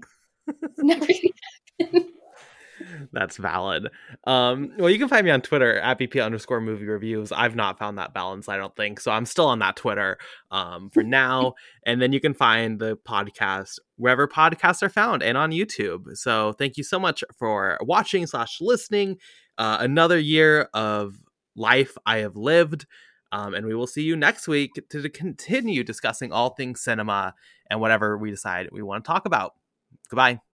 [0.63, 2.13] It's never gonna happen.
[3.13, 3.89] That's valid.
[4.25, 7.33] Um, well, you can find me on Twitter at BP underscore movie reviews.
[7.33, 9.01] I've not found that balance, I don't think.
[9.01, 10.19] So I'm still on that Twitter
[10.51, 11.55] um, for now.
[11.87, 16.17] and then you can find the podcast wherever podcasts are found and on YouTube.
[16.17, 19.19] So thank you so much for watching slash listening.
[19.59, 21.15] Uh, another year of
[21.57, 22.87] life I have lived.
[23.33, 27.35] Um, and we will see you next week to continue discussing all things cinema
[27.71, 29.55] and whatever we decide we want to talk about.
[30.09, 30.41] Goodbye.